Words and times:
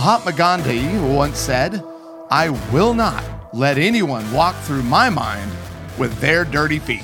Mahatma 0.00 0.32
Gandhi 0.32 0.98
once 1.14 1.38
said, 1.38 1.84
I 2.30 2.48
will 2.72 2.94
not 2.94 3.22
let 3.54 3.76
anyone 3.76 4.32
walk 4.32 4.56
through 4.62 4.82
my 4.82 5.10
mind 5.10 5.52
with 5.98 6.18
their 6.20 6.46
dirty 6.46 6.78
feet. 6.78 7.02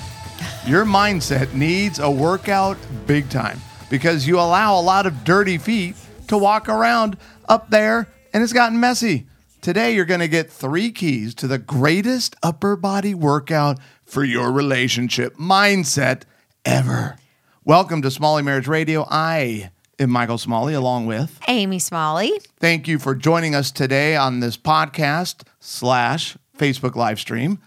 Your 0.66 0.86
mindset 0.86 1.52
needs 1.52 1.98
a 1.98 2.10
workout 2.10 2.78
big 3.06 3.28
time 3.28 3.60
because 3.90 4.26
you 4.26 4.38
allow 4.38 4.80
a 4.80 4.80
lot 4.80 5.04
of 5.04 5.24
dirty 5.24 5.58
feet 5.58 5.94
to 6.28 6.38
walk 6.38 6.70
around 6.70 7.18
up 7.50 7.68
there 7.68 8.08
and 8.32 8.42
it's 8.42 8.54
gotten 8.54 8.80
messy. 8.80 9.26
Today, 9.60 9.94
you're 9.94 10.06
going 10.06 10.20
to 10.20 10.26
get 10.26 10.50
three 10.50 10.90
keys 10.90 11.34
to 11.34 11.46
the 11.46 11.58
greatest 11.58 12.34
upper 12.42 12.76
body 12.76 13.12
workout 13.12 13.78
for 14.06 14.24
your 14.24 14.50
relationship 14.50 15.36
mindset 15.36 16.22
ever. 16.64 17.18
Welcome 17.62 18.00
to 18.00 18.10
Smalley 18.10 18.42
Marriage 18.42 18.68
Radio. 18.68 19.06
I 19.10 19.70
Michael 19.98 20.38
Smalley 20.38 20.74
along 20.74 21.06
with 21.06 21.38
Amy 21.48 21.78
Smalley. 21.78 22.32
Thank 22.60 22.86
you 22.86 22.98
for 22.98 23.14
joining 23.14 23.54
us 23.54 23.70
today 23.70 24.16
on 24.16 24.40
this 24.40 24.56
podcast 24.56 25.42
slash 25.60 26.36
Facebook 26.58 26.94
live 26.94 27.18
stream. 27.18 27.58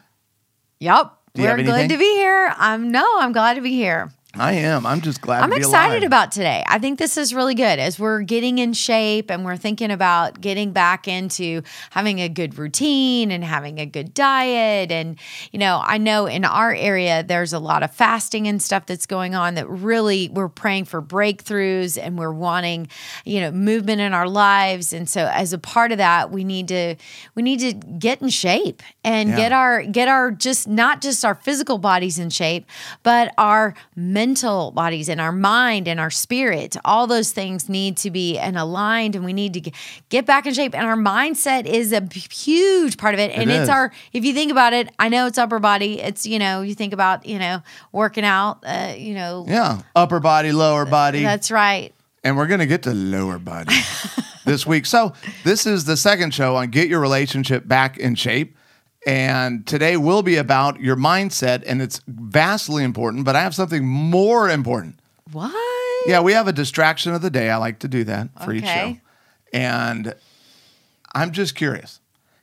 Yep. 0.80 1.14
We're 1.36 1.64
glad 1.64 1.90
to 1.90 1.98
be 1.98 2.16
here. 2.16 2.54
I'm 2.58 2.92
no, 2.92 3.06
I'm 3.20 3.32
glad 3.32 3.56
to 3.56 3.62
be 3.62 3.72
here. 3.72 4.12
I 4.40 4.54
am. 4.54 4.86
I'm 4.86 5.02
just 5.02 5.20
glad 5.22 5.44
I'm 5.44 5.50
to 5.50 5.56
be 5.56 5.60
excited 5.60 5.98
alive. 5.98 6.04
about 6.04 6.32
today. 6.32 6.64
I 6.66 6.80
think 6.80 6.98
this 6.98 7.18
is 7.18 7.34
really 7.34 7.56
good 7.56 7.78
as 7.78 8.00
we're 8.00 8.22
getting 8.22 8.58
in 8.60 8.72
shape 8.72 9.30
and 9.30 9.44
we're 9.44 9.58
thinking 9.58 9.92
about 9.92 10.40
getting 10.40 10.72
back 10.72 11.08
into 11.10 11.62
having 11.90 12.20
a 12.22 12.30
good 12.30 12.58
routine 12.58 13.31
and 13.31 13.44
having 13.44 13.80
a 13.80 13.86
good 13.86 14.14
diet. 14.14 14.92
And, 14.92 15.20
you 15.52 15.59
know, 15.59 15.81
I 15.84 15.98
know 15.98 16.26
in 16.26 16.46
our 16.46 16.73
area, 16.73 17.22
there's 17.22 17.52
a 17.52 17.59
lot 17.59 17.84
of 17.84 17.92
fasting 17.94 18.48
and 18.48 18.62
stuff 18.62 18.86
that's 18.86 19.06
going 19.06 19.36
on 19.36 19.56
that 19.56 19.70
really 19.70 20.30
we're 20.30 20.48
praying 20.48 20.86
for 20.86 21.02
breakthroughs 21.02 22.02
and 22.02 22.18
we're 22.18 22.31
wanting, 22.31 22.88
you 23.26 23.42
know, 23.42 23.52
movement 23.52 24.00
in 24.00 24.14
our 24.14 24.28
lives. 24.30 24.94
And 24.94 25.09
so 25.09 25.30
as 25.34 25.52
a 25.52 25.58
part 25.58 25.92
of 25.92 25.98
that, 25.98 26.31
we 26.31 26.46
need 26.46 26.70
to, 26.70 26.96
we 27.36 27.44
need 27.44 27.59
to 27.59 27.74
get 27.74 28.22
in 28.22 28.30
shape 28.30 28.81
and 29.03 29.30
Yeah. 29.31 29.36
get 29.36 29.52
our, 29.52 29.84
get 29.84 30.08
our 30.08 30.31
just 30.31 30.68
not 30.68 31.02
just 31.02 31.26
our 31.26 31.36
physical 31.36 31.78
bodies 31.78 32.18
in 32.18 32.30
shape, 32.30 32.66
but 33.03 33.34
our 33.38 33.74
mental 33.98 34.28
bodies 34.35 35.09
and 35.09 35.22
our 35.22 35.31
mind 35.31 35.88
and 35.88 35.99
our 35.99 36.09
spirit. 36.09 36.75
All 36.85 37.08
those 37.08 37.31
things 37.31 37.69
need 37.69 37.97
to 37.97 38.11
be 38.11 38.38
and 38.38 38.58
aligned, 38.58 39.16
and 39.16 39.23
we 39.25 39.33
need 39.33 39.53
to 39.53 39.72
get 40.09 40.25
back 40.25 40.45
in 40.45 40.53
shape. 40.53 40.75
And 40.75 40.85
our 40.85 40.95
mindset 40.95 41.66
is 41.66 41.91
a 41.94 42.02
huge 42.31 42.97
part 42.97 43.13
of 43.13 43.19
it. 43.19 43.31
And 43.31 43.50
is. 43.50 43.61
it's 43.61 43.69
our, 43.69 43.91
if 44.13 44.25
you 44.25 44.33
think 44.33 44.52
about 44.52 44.73
it, 44.73 44.89
I 45.00 45.09
know 45.09 45.27
it's 45.27 45.38
upper 45.38 45.59
body. 45.59 46.02
It's 46.02 46.25
you 46.25 46.39
know, 46.39 46.61
you 46.61 46.75
think 46.75 46.94
about 46.94 47.25
you 47.25 47.39
know 47.39 47.61
working 47.91 48.25
out. 48.25 48.63
Uh, 48.66 48.94
you 48.97 49.13
know, 49.13 49.45
Yeah. 49.47 49.81
Upper 49.95 50.19
body, 50.19 50.52
lower 50.52 50.85
body. 50.85 51.23
that's 51.23 51.52
right. 51.52 51.94
and 52.23 52.38
we're 52.38 52.47
going 52.47 52.59
to 52.59 52.67
get 52.67 52.83
to 52.83 52.94
lower 52.94 53.39
body 53.39 53.75
this 54.45 54.66
week. 54.66 54.85
So, 54.85 55.13
this 55.44 55.66
is 55.66 55.85
the 55.85 55.97
second 55.97 56.33
show 56.33 56.55
on 56.55 56.69
Get 56.69 56.89
Your 56.89 57.00
Relationship 57.00 57.67
Back 57.67 57.97
in 57.97 58.16
Shape. 58.16 58.55
And 59.05 59.66
today 59.66 59.95
will 59.97 60.23
be 60.23 60.36
about 60.36 60.81
your 60.81 60.95
mindset, 60.95 61.64
and 61.66 61.81
it's 61.81 62.02
vastly 62.08 62.83
important, 62.83 63.23
but 63.23 63.36
I 63.36 63.41
have 63.41 63.56
something 63.56 63.86
more 63.86 64.50
important. 64.50 65.00
What? 65.31 65.53
Yeah, 66.06 66.22
we 66.22 66.33
have 66.33 66.47
a 66.47 66.53
distraction 66.53 67.14
of 67.14 67.22
the 67.22 67.30
day. 67.30 67.50
I 67.50 67.58
like 67.58 67.80
to 67.80 67.88
do 67.88 68.03
that 68.06 68.30
for 68.44 68.53
each 68.53 68.66
show. 68.66 68.69
Okay. 68.69 69.02
And 69.53 70.14
I'm 71.14 71.31
just 71.31 71.56
curious 71.56 72.00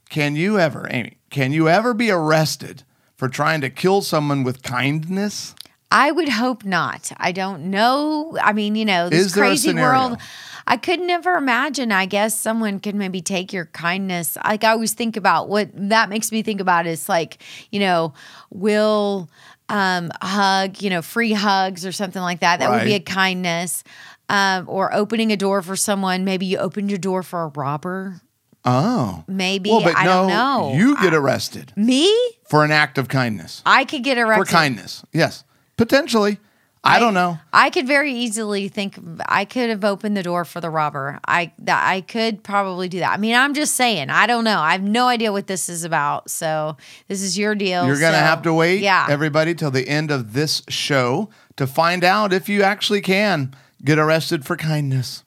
can 0.08 0.36
you 0.36 0.58
ever, 0.58 0.86
Amy, 0.90 1.18
can 1.30 1.52
you 1.52 1.68
ever 1.68 1.92
be 1.92 2.10
arrested 2.10 2.84
for 3.16 3.28
trying 3.28 3.60
to 3.60 3.70
kill 3.70 4.02
someone 4.02 4.44
with 4.44 4.62
kindness? 4.62 5.54
I 5.90 6.10
would 6.10 6.28
hope 6.28 6.64
not. 6.64 7.12
I 7.16 7.32
don't 7.32 7.70
know. 7.70 8.36
I 8.40 8.52
mean, 8.52 8.74
you 8.74 8.84
know, 8.84 9.08
this 9.08 9.26
Is 9.26 9.34
there 9.34 9.44
a 9.44 9.48
crazy 9.48 9.74
world. 9.74 10.18
I 10.66 10.76
could 10.76 11.00
never 11.00 11.34
imagine. 11.34 11.92
I 11.92 12.06
guess 12.06 12.38
someone 12.38 12.80
could 12.80 12.94
maybe 12.94 13.20
take 13.20 13.52
your 13.52 13.66
kindness. 13.66 14.36
Like 14.44 14.64
I 14.64 14.70
always 14.70 14.94
think 14.94 15.16
about 15.16 15.48
what 15.48 15.68
that 15.74 16.08
makes 16.08 16.32
me 16.32 16.42
think 16.42 16.60
about 16.60 16.86
is 16.86 17.08
like, 17.08 17.38
you 17.70 17.80
know, 17.80 18.14
will 18.50 19.28
um 19.68 20.10
hug, 20.22 20.80
you 20.82 20.90
know, 20.90 21.02
free 21.02 21.32
hugs 21.32 21.86
or 21.86 21.92
something 21.92 22.22
like 22.22 22.40
that. 22.40 22.58
That 22.60 22.70
would 22.70 22.84
be 22.84 22.94
a 22.94 23.00
kindness. 23.00 23.84
Um, 24.28 24.64
or 24.68 24.92
opening 24.92 25.30
a 25.30 25.36
door 25.36 25.62
for 25.62 25.76
someone. 25.76 26.24
Maybe 26.24 26.46
you 26.46 26.58
opened 26.58 26.90
your 26.90 26.98
door 26.98 27.22
for 27.22 27.44
a 27.44 27.48
robber. 27.48 28.20
Oh. 28.64 29.22
Maybe 29.28 29.70
Well, 29.70 29.82
but 29.84 29.96
I 29.96 30.04
no, 30.04 30.10
don't 30.10 30.28
know. 30.28 30.72
you 30.74 30.96
get 31.00 31.14
arrested 31.14 31.72
Me? 31.76 32.12
for 32.48 32.64
an 32.64 32.72
act 32.72 32.98
of 32.98 33.06
kindness. 33.06 33.62
I 33.64 33.84
could 33.84 34.02
get 34.02 34.18
arrested. 34.18 34.46
For 34.48 34.50
kindness. 34.52 35.04
Yes. 35.12 35.44
Potentially. 35.76 36.38
I, 36.86 36.98
don't 36.98 37.14
know. 37.14 37.38
I 37.52 37.70
could 37.70 37.86
very 37.86 38.12
easily 38.12 38.68
think 38.68 38.98
I 39.26 39.44
could 39.44 39.70
have 39.70 39.84
opened 39.84 40.16
the 40.16 40.22
door 40.22 40.44
for 40.44 40.60
the 40.60 40.70
robber. 40.70 41.18
I 41.26 41.52
that 41.60 41.88
I 41.88 42.00
could 42.00 42.42
probably 42.42 42.88
do 42.88 42.98
that. 43.00 43.12
I 43.12 43.16
mean, 43.16 43.34
I'm 43.34 43.54
just 43.54 43.74
saying. 43.74 44.10
I 44.10 44.26
don't 44.26 44.44
know. 44.44 44.58
I 44.58 44.72
have 44.72 44.82
no 44.82 45.08
idea 45.08 45.32
what 45.32 45.46
this 45.46 45.68
is 45.68 45.84
about. 45.84 46.30
So 46.30 46.76
this 47.08 47.22
is 47.22 47.36
your 47.38 47.54
deal. 47.54 47.86
You're 47.86 47.98
going 48.00 48.12
to 48.12 48.18
so- 48.18 48.24
have 48.24 48.42
to 48.42 48.52
wait, 48.54 48.80
Yeah. 48.80 49.06
everybody, 49.08 49.54
till 49.54 49.70
the 49.70 49.88
end 49.88 50.10
of 50.10 50.32
this 50.32 50.62
show 50.68 51.28
to 51.56 51.66
find 51.66 52.04
out 52.04 52.32
if 52.32 52.48
you 52.48 52.62
actually 52.62 53.00
can 53.00 53.54
get 53.84 53.98
arrested 53.98 54.44
for 54.44 54.56
kindness. 54.56 55.24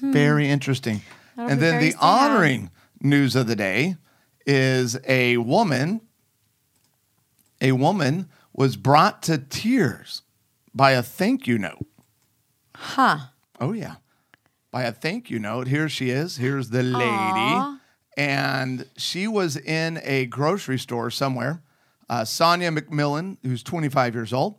Hmm. 0.00 0.12
Very 0.12 0.48
interesting. 0.48 1.02
That'll 1.36 1.52
and 1.52 1.60
then 1.62 1.80
the 1.80 1.94
honoring 2.00 2.70
news 3.00 3.34
of 3.36 3.46
the 3.46 3.56
day 3.56 3.96
is 4.46 4.98
a 5.06 5.36
woman. 5.38 6.00
A 7.60 7.72
woman 7.72 8.28
was 8.52 8.76
brought 8.76 9.22
to 9.24 9.38
tears 9.38 10.22
by 10.74 10.92
a 10.92 11.02
thank 11.02 11.46
you 11.46 11.58
note. 11.58 11.86
huh. 12.74 13.18
Oh 13.60 13.72
yeah. 13.72 13.96
By 14.70 14.82
a 14.82 14.92
thank 14.92 15.30
you 15.30 15.38
note. 15.38 15.68
Here 15.68 15.88
she 15.88 16.10
is. 16.10 16.36
Here's 16.38 16.70
the 16.70 16.82
lady. 16.82 17.04
Aw. 17.06 17.78
And 18.16 18.86
she 18.96 19.26
was 19.28 19.56
in 19.56 20.00
a 20.02 20.26
grocery 20.26 20.78
store 20.78 21.10
somewhere. 21.10 21.62
Uh, 22.08 22.24
Sonia 22.24 22.70
McMillan, 22.70 23.38
who's 23.42 23.62
25 23.62 24.14
years 24.14 24.32
old. 24.32 24.56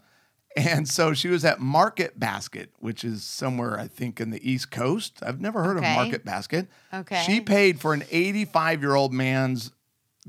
And 0.58 0.88
so 0.88 1.14
she 1.14 1.28
was 1.28 1.44
at 1.44 1.59
Market 1.59 2.18
Basket, 2.18 2.72
which 2.80 3.03
is 3.03 3.24
somewhere, 3.26 3.78
I 3.78 3.88
think, 3.90 4.22
in 4.22 4.30
the 4.30 4.50
East 4.50 4.72
Coast. 4.72 5.20
I've 5.22 5.42
never 5.42 5.62
heard 5.64 5.76
Okay. 5.78 5.90
of 5.92 5.96
Market 5.97 6.24
Basket. 6.24 6.68
Okay. 6.94 7.22
She 7.26 7.42
paid 7.42 7.82
for 7.82 7.94
an 7.94 8.03
85 8.09 8.82
year 8.82 8.96
old 8.96 9.12
man's 9.14 9.72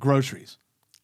groceries. 0.01 0.59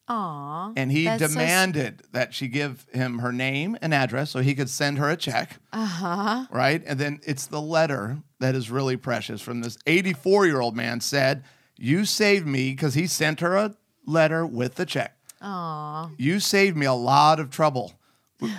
Aw. 0.09 0.73
And 0.77 0.91
he 0.91 1.05
That's 1.05 1.23
so 1.23 1.29
demanded 1.29 2.03
that 2.13 2.35
she 2.35 2.49
give 2.49 2.87
him 2.93 3.21
her 3.21 3.33
name 3.33 3.77
and 3.81 3.95
address 3.95 4.31
so 4.31 4.41
he 4.41 4.55
could 4.55 4.69
send 4.69 4.99
her 4.99 5.09
a 5.09 5.17
check. 5.17 5.59
Uh 5.73 5.87
huh. 5.87 6.47
Right. 6.51 6.83
And 6.87 6.99
then 6.99 7.21
it's 7.25 7.47
the 7.47 7.61
letter 7.61 8.19
that 8.41 8.55
is 8.55 8.71
really 8.71 8.97
precious 8.97 9.41
from 9.41 9.61
this 9.61 9.79
84 9.87 10.47
year 10.47 10.61
old 10.61 10.77
man 10.77 11.01
said, 11.01 11.45
You 11.77 12.05
saved 12.05 12.47
me 12.47 12.71
because 12.73 12.95
he 12.95 13.07
sent 13.07 13.41
her 13.41 13.57
a 13.57 13.77
letter 14.07 14.45
with 14.45 14.75
the 14.75 14.87
check. 14.87 15.17
Aw. 15.41 16.11
You 16.19 16.41
saved 16.41 16.77
me 16.77 16.87
a 16.87 16.93
lot 16.93 17.41
of 17.41 17.51
trouble. 17.51 17.93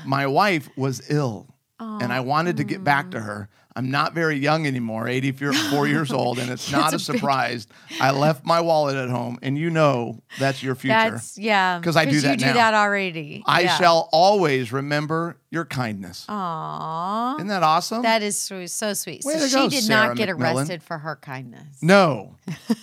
My 0.05 0.25
wife 0.25 0.69
was 0.77 1.01
ill 1.09 1.53
and 1.79 2.13
I 2.13 2.21
wanted 2.21 2.57
to 2.57 2.63
get 2.63 2.83
back 2.83 3.11
to 3.11 3.19
her. 3.19 3.49
I'm 3.75 3.89
not 3.89 4.13
very 4.13 4.37
young 4.37 4.67
anymore, 4.67 5.07
84 5.07 5.87
years 5.87 6.11
old, 6.13 6.37
and 6.37 6.49
it's 6.51 6.71
not 6.71 6.85
a, 6.93 6.95
a 6.95 6.99
big- 6.99 6.99
surprise. 7.01 7.67
I 7.99 8.11
left 8.11 8.45
my 8.45 8.61
wallet 8.61 8.95
at 8.95 9.09
home, 9.09 9.39
and 9.41 9.57
you 9.57 9.69
know 9.71 10.19
that's 10.39 10.61
your 10.61 10.75
future. 10.75 10.93
That's 11.11 11.37
yeah. 11.37 11.79
'Cause 11.81 11.95
I 11.95 12.05
do 12.05 12.21
that 12.21 12.39
You 12.39 12.47
do 12.47 12.53
that 12.53 12.73
already. 12.75 13.41
I 13.47 13.61
yeah. 13.61 13.77
shall 13.77 14.09
always 14.11 14.71
remember 14.71 15.37
your 15.49 15.65
kindness. 15.65 16.25
Aw. 16.29 17.35
Isn't 17.37 17.47
that 17.47 17.63
awesome? 17.63 18.03
That 18.03 18.21
is 18.21 18.37
so, 18.37 18.65
so 18.67 18.93
sweet. 18.93 19.23
Way 19.25 19.39
so 19.39 19.47
she 19.47 19.53
go, 19.55 19.69
did 19.69 19.83
Sarah 19.83 20.07
not 20.09 20.17
get 20.17 20.29
McMillan. 20.29 20.55
arrested 20.55 20.83
for 20.83 20.99
her 20.99 21.15
kindness. 21.15 21.81
No. 21.81 22.35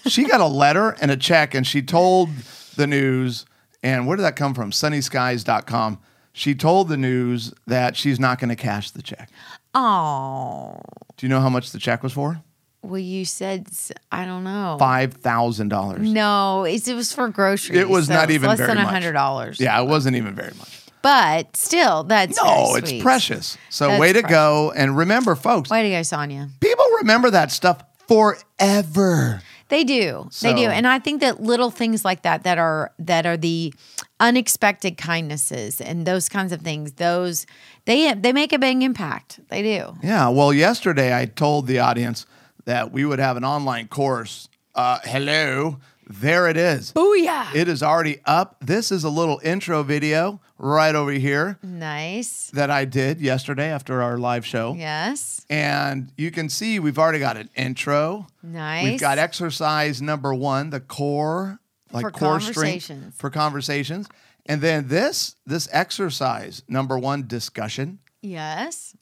she 0.06 0.24
got 0.24 0.40
a 0.40 0.46
letter 0.64 0.96
and 1.00 1.10
a 1.10 1.16
check, 1.16 1.54
and 1.54 1.66
she 1.66 1.82
told 1.82 2.30
the 2.76 2.86
news, 2.88 3.46
and 3.82 4.06
where 4.06 4.16
did 4.16 4.22
that 4.24 4.36
come 4.36 4.54
from? 4.54 4.72
Sunnyskyz.com. 4.72 5.98
She 6.32 6.54
told 6.54 6.88
the 6.88 6.96
news 6.96 7.52
that 7.66 7.96
she's 7.96 8.20
not 8.20 8.38
going 8.38 8.50
to 8.50 8.56
cash 8.56 8.90
the 8.92 9.02
check. 9.02 9.30
Oh. 9.74 10.80
Do 11.16 11.26
you 11.26 11.30
know 11.30 11.40
how 11.40 11.48
much 11.48 11.70
the 11.72 11.78
check 11.78 12.02
was 12.02 12.12
for? 12.12 12.42
Well, 12.82 12.98
you 12.98 13.24
said 13.26 13.68
I 14.10 14.24
don't 14.24 14.42
know. 14.44 14.78
$5,000. 14.80 15.98
No, 16.00 16.64
it's, 16.64 16.88
it 16.88 16.94
was 16.94 17.12
for 17.12 17.28
groceries. 17.28 17.78
It 17.78 17.88
was 17.88 18.06
so 18.06 18.14
not 18.14 18.24
it's 18.24 18.34
even 18.36 18.48
less 18.48 18.58
very 18.58 18.68
than 18.68 18.78
much. 18.78 18.86
hundred 18.92 19.12
dollars. 19.12 19.60
Yeah, 19.60 19.80
it 19.82 19.86
wasn't 19.86 20.16
even 20.16 20.34
very 20.34 20.52
much. 20.58 20.80
but 21.02 21.54
still, 21.56 22.04
that's 22.04 22.36
No, 22.42 22.74
it's 22.76 22.92
precious. 23.02 23.58
So, 23.68 23.88
That's 23.88 24.00
way 24.00 24.12
to 24.14 24.22
go. 24.22 24.72
And 24.74 24.96
remember, 24.96 25.34
folks, 25.34 25.68
Way 25.70 25.82
to 25.82 25.90
go, 25.90 26.02
Sonia. 26.02 26.48
people 26.60 26.84
remember 27.00 27.30
that 27.30 27.52
stuff 27.52 27.82
forever. 28.08 29.42
They 29.68 29.84
do. 29.84 30.28
they 30.40 30.52
do. 30.54 30.66
And 30.66 30.86
I 30.86 30.98
think 30.98 31.20
that 31.20 31.40
little 31.42 31.70
things 31.70 32.04
like 32.04 32.22
that 32.22 32.42
that 32.44 32.58
are 32.58 32.92
that 32.98 33.24
are 33.26 33.36
the 33.36 33.72
unexpected 34.20 34.96
kindnesses 34.96 35.80
and 35.80 36.06
those 36.06 36.28
kinds 36.28 36.52
of 36.52 36.60
things, 36.60 36.92
those 36.92 37.46
they 37.86 38.14
they 38.14 38.32
make 38.32 38.52
a 38.52 38.58
big 38.58 38.82
impact. 38.82 39.40
They 39.48 39.62
do. 39.62 39.96
Yeah. 40.02 40.28
Well, 40.28 40.52
yesterday 40.52 41.16
I 41.16 41.26
told 41.26 41.66
the 41.66 41.80
audience 41.80 42.26
that 42.66 42.92
we 42.92 43.04
would 43.04 43.18
have 43.18 43.36
an 43.36 43.44
online 43.44 43.88
course. 43.88 44.48
Uh, 44.74 44.98
hello, 45.04 45.78
there 46.06 46.48
it 46.48 46.56
is. 46.56 46.92
Booyah. 46.92 47.54
It 47.54 47.68
is 47.68 47.82
already 47.82 48.20
up. 48.24 48.56
This 48.60 48.90
is 48.90 49.04
a 49.04 49.08
little 49.08 49.40
intro 49.44 49.84
video 49.84 50.40
right 50.58 50.94
over 50.94 51.12
here 51.12 51.58
nice. 51.62 52.50
that 52.52 52.68
I 52.68 52.84
did 52.84 53.20
yesterday 53.20 53.70
after 53.70 54.02
our 54.02 54.18
live 54.18 54.44
show. 54.44 54.74
Yes. 54.76 55.46
And 55.48 56.10
you 56.16 56.32
can 56.32 56.48
see 56.48 56.80
we've 56.80 56.98
already 56.98 57.20
got 57.20 57.36
an 57.36 57.48
intro. 57.54 58.26
Nice. 58.42 58.84
We've 58.84 59.00
got 59.00 59.18
exercise 59.18 60.02
number 60.02 60.34
one, 60.34 60.70
the 60.70 60.80
core, 60.80 61.59
like 61.92 62.02
For 62.02 62.10
core 62.10 62.40
strength 62.40 62.54
conversations. 62.56 63.14
for 63.16 63.30
conversations. 63.30 64.08
And 64.46 64.60
then 64.60 64.88
this, 64.88 65.36
this 65.46 65.68
exercise 65.72 66.62
number 66.68 66.98
one, 66.98 67.26
discussion. 67.26 67.98
Yes. 68.22 68.96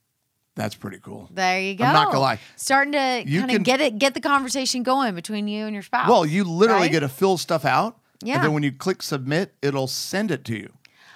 That's 0.56 0.75
pretty 0.75 0.99
cool. 0.99 1.29
There 1.32 1.61
you 1.61 1.76
go. 1.76 1.85
I'm 1.85 1.93
not 1.93 2.06
gonna 2.06 2.19
lie. 2.20 2.40
Starting 2.56 2.93
to 2.93 3.25
kind 3.25 3.50
of 3.52 3.62
get 3.62 3.81
it, 3.81 3.99
get 3.99 4.14
the 4.14 4.20
conversation 4.20 4.82
going 4.82 5.14
between 5.14 5.46
you 5.46 5.67
and 5.67 5.75
your 5.75 5.85
spouse. 5.85 6.08
Well, 6.08 6.26
you 6.26 6.43
literally 6.44 6.82
right? 6.82 6.90
get 6.93 7.00
to 7.00 7.08
fill 7.08 7.38
stuff 7.38 7.64
out. 7.64 7.96
Yeah. 8.25 8.35
And 8.35 8.44
then 8.44 8.52
when 8.52 8.64
you 8.64 8.73
click 8.73 9.00
submit, 9.02 9.55
it'll 9.62 9.87
send 9.87 10.32
it 10.32 10.44
to 10.46 10.56
you. 10.56 10.73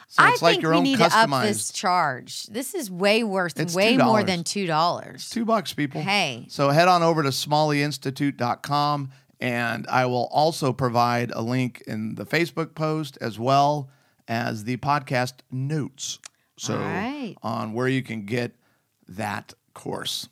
So 0.06 0.22
I 0.22 0.30
it's 0.30 0.42
like 0.42 0.52
think 0.52 0.62
your 0.62 0.72
we 0.72 0.76
own 0.76 0.82
need 0.84 0.98
to 0.98 1.06
up 1.06 1.10
customized. 1.12 1.42
this 1.44 1.72
charge. 1.72 2.46
This 2.46 2.74
is 2.74 2.90
way 2.90 3.24
worth 3.24 3.58
It's 3.58 3.74
way 3.74 3.96
more 3.96 4.20
$2. 4.20 4.26
than 4.26 4.44
two 4.44 4.66
dollars. 4.66 5.28
Two 5.30 5.44
bucks, 5.44 5.72
people. 5.72 6.02
Hey. 6.02 6.46
So 6.48 6.68
head 6.68 6.86
on 6.86 7.02
over 7.02 7.22
to 7.24 7.30
smalleyinstitute.com 7.30 9.10
and 9.42 9.88
I 9.88 10.06
will 10.06 10.28
also 10.30 10.72
provide 10.72 11.32
a 11.32 11.42
link 11.42 11.82
in 11.88 12.14
the 12.14 12.24
Facebook 12.24 12.76
post 12.76 13.18
as 13.20 13.40
well 13.40 13.90
as 14.28 14.62
the 14.64 14.76
podcast 14.76 15.34
notes. 15.50 16.20
So 16.56 16.78
right. 16.78 17.34
on 17.42 17.72
where 17.72 17.88
you 17.88 18.02
can 18.02 18.24
get 18.24 18.52
that 19.08 19.52
course. 19.74 20.28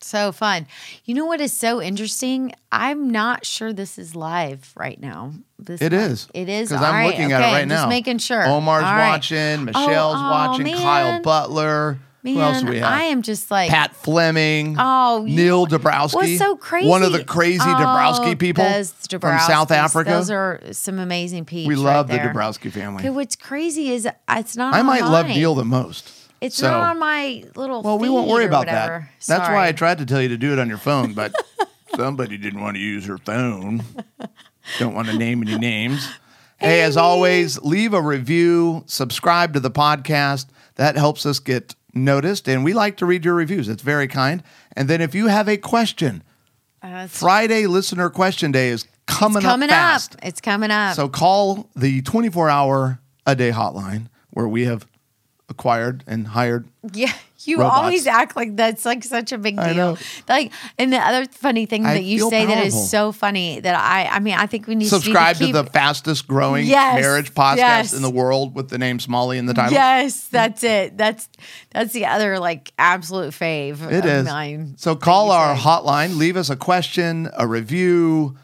So 0.00 0.32
fun. 0.32 0.66
You 1.04 1.14
know 1.14 1.24
what 1.24 1.40
is 1.40 1.52
so 1.52 1.80
interesting? 1.80 2.52
I'm 2.72 3.10
not 3.10 3.46
sure 3.46 3.72
this 3.72 3.96
is 3.96 4.16
live 4.16 4.72
right 4.76 5.00
now. 5.00 5.32
This 5.60 5.80
It 5.80 5.92
is. 5.92 6.28
It 6.34 6.48
is. 6.48 6.70
Because 6.70 6.82
I'm 6.82 6.94
right, 6.94 7.06
looking 7.06 7.32
at 7.32 7.40
it 7.40 7.44
okay, 7.44 7.52
right 7.52 7.68
now. 7.68 7.76
Just 7.76 7.88
making 7.90 8.18
sure. 8.18 8.44
Omar's 8.44 8.82
right. 8.82 9.10
watching. 9.10 9.60
Oh, 9.60 9.64
Michelle's 9.64 10.16
oh, 10.18 10.30
watching. 10.30 10.74
Kyle 10.74 11.22
man. 12.34 12.34
Who 12.34 12.40
else 12.42 12.62
do 12.62 12.70
we 12.70 12.78
have? 12.78 12.92
I 12.92 13.04
am 13.04 13.22
just 13.22 13.50
like 13.50 13.70
Pat 13.70 13.94
Fleming. 13.94 14.76
Oh, 14.78 15.24
Neil 15.26 15.66
Dabrowski. 15.66 16.14
What's 16.14 16.38
so 16.38 16.56
crazy? 16.56 16.88
One 16.88 17.02
of 17.02 17.12
the 17.12 17.24
crazy 17.24 17.60
Oh, 17.62 17.74
Dabrowski 17.74 18.38
people 18.38 18.64
from 19.20 19.38
South 19.40 19.70
Africa. 19.70 20.10
Those 20.10 20.30
are 20.30 20.60
some 20.72 20.98
amazing 20.98 21.44
people. 21.44 21.68
we 21.68 21.76
love 21.76 22.08
the 22.08 22.14
there. 22.16 22.32
Dabrowski 22.32 22.70
family. 22.70 23.08
What's 23.10 23.36
crazy 23.36 23.90
is 23.90 24.06
uh, 24.06 24.12
it's 24.30 24.56
not. 24.56 24.74
I 24.74 24.82
might 24.82 25.02
love. 25.04 25.26
Neil 25.26 25.54
the 25.54 25.64
most. 25.64 26.12
It's 26.40 26.56
So- 26.56 26.70
not 26.70 26.80
on 26.90 26.98
my 26.98 27.44
little. 27.54 27.82
Well, 27.82 27.98
we 27.98 28.08
won't 28.08 28.28
worry 28.28 28.44
about 28.44 28.66
that. 28.66 29.08
That's 29.26 29.48
why 29.48 29.68
I 29.68 29.72
tried 29.72 29.98
to 29.98 30.06
tell 30.06 30.20
you 30.20 30.28
to 30.28 30.36
do 30.36 30.52
it 30.52 30.58
on 30.58 30.68
your 30.68 30.78
phone, 30.78 31.14
but 31.14 31.34
somebody 31.96 32.36
didn't 32.36 32.60
want 32.60 32.76
to 32.76 32.80
use 32.82 33.06
her 33.06 33.18
phone. 33.18 33.82
Don't 34.78 34.94
want 34.94 35.08
to 35.08 35.14
name 35.18 35.42
any 35.42 35.56
names. 35.58 36.08
Hey, 36.58 36.80
as 36.82 36.96
always, 36.96 37.58
leave 37.60 37.92
a 37.92 38.00
review, 38.00 38.82
subscribe 38.86 39.52
to 39.54 39.60
the 39.60 39.70
podcast. 39.70 40.46
That 40.76 40.96
helps 40.96 41.26
us 41.26 41.38
get 41.38 41.74
noticed, 41.96 42.48
and 42.48 42.62
we 42.64 42.72
like 42.72 42.96
to 42.98 43.06
read 43.06 43.24
your 43.24 43.34
reviews. 43.34 43.68
It's 43.68 43.82
very 43.82 44.06
kind. 44.08 44.42
And 44.76 44.88
then 44.88 45.00
if 45.00 45.14
you 45.14 45.26
have 45.28 45.48
a 45.48 45.56
question, 45.56 46.22
Uh, 46.82 47.06
Friday 47.08 47.66
listener 47.66 48.10
question 48.10 48.52
day 48.52 48.68
is 48.68 48.86
coming, 49.06 49.42
coming 49.42 49.70
up 49.70 49.74
fast. 49.74 50.14
up. 50.14 50.20
It's 50.24 50.40
coming 50.40 50.70
up. 50.70 50.94
So 50.94 51.08
call 51.08 51.68
the 51.74 52.02
24 52.02 52.48
hour 52.50 53.00
a 53.26 53.34
day 53.34 53.50
hotline 53.50 54.06
where 54.30 54.46
we 54.46 54.66
have 54.66 54.86
acquired 55.48 56.04
and 56.06 56.28
hired 56.28 56.68
Yeah, 56.92 57.12
you 57.46 57.58
robots. 57.58 57.76
always 57.76 58.06
act 58.06 58.36
like 58.36 58.56
that's 58.56 58.84
like 58.84 59.04
such 59.04 59.32
a 59.32 59.38
big 59.38 59.56
deal. 59.56 59.98
Like, 60.28 60.52
and 60.78 60.92
the 60.92 60.98
other 60.98 61.26
funny 61.26 61.66
thing 61.66 61.86
I 61.86 61.94
that 61.94 62.04
you 62.04 62.28
say 62.30 62.46
that 62.46 62.54
powerful. 62.54 62.66
is 62.66 62.90
so 62.90 63.12
funny 63.12 63.60
that 63.60 63.74
I, 63.74 64.06
I 64.16 64.18
mean, 64.20 64.34
I 64.34 64.46
think 64.46 64.66
we 64.66 64.74
need 64.74 64.84
to. 64.84 64.90
subscribe 64.90 65.36
to, 65.36 65.46
to 65.46 65.52
the 65.52 65.64
fastest 65.64 66.26
growing 66.26 66.66
Yes, 66.66 67.00
marriage 67.00 67.32
podcast 67.34 67.56
yes. 67.56 67.92
in 67.94 68.02
the 68.02 68.10
world 68.10 68.54
with 68.54 68.68
the 68.68 68.78
name 68.78 68.98
Smalley 69.00 69.38
in 69.38 69.46
the 69.46 69.54
title. 69.54 69.72
Yes, 69.72 70.28
that's 70.28 70.64
it. 70.64 70.96
That's 70.98 71.28
that's 71.70 71.92
the 71.92 72.06
other 72.06 72.38
like 72.38 72.72
absolute 72.78 73.32
fave. 73.32 73.82
It 73.90 74.04
of 74.04 74.10
is. 74.10 74.24
Mine 74.26 74.74
So 74.76 74.96
call 74.96 75.30
our 75.30 75.56
say. 75.56 75.62
hotline, 75.62 76.16
leave 76.16 76.36
us 76.36 76.50
a 76.50 76.56
question, 76.56 77.30
a 77.36 77.46
review. 77.46 78.36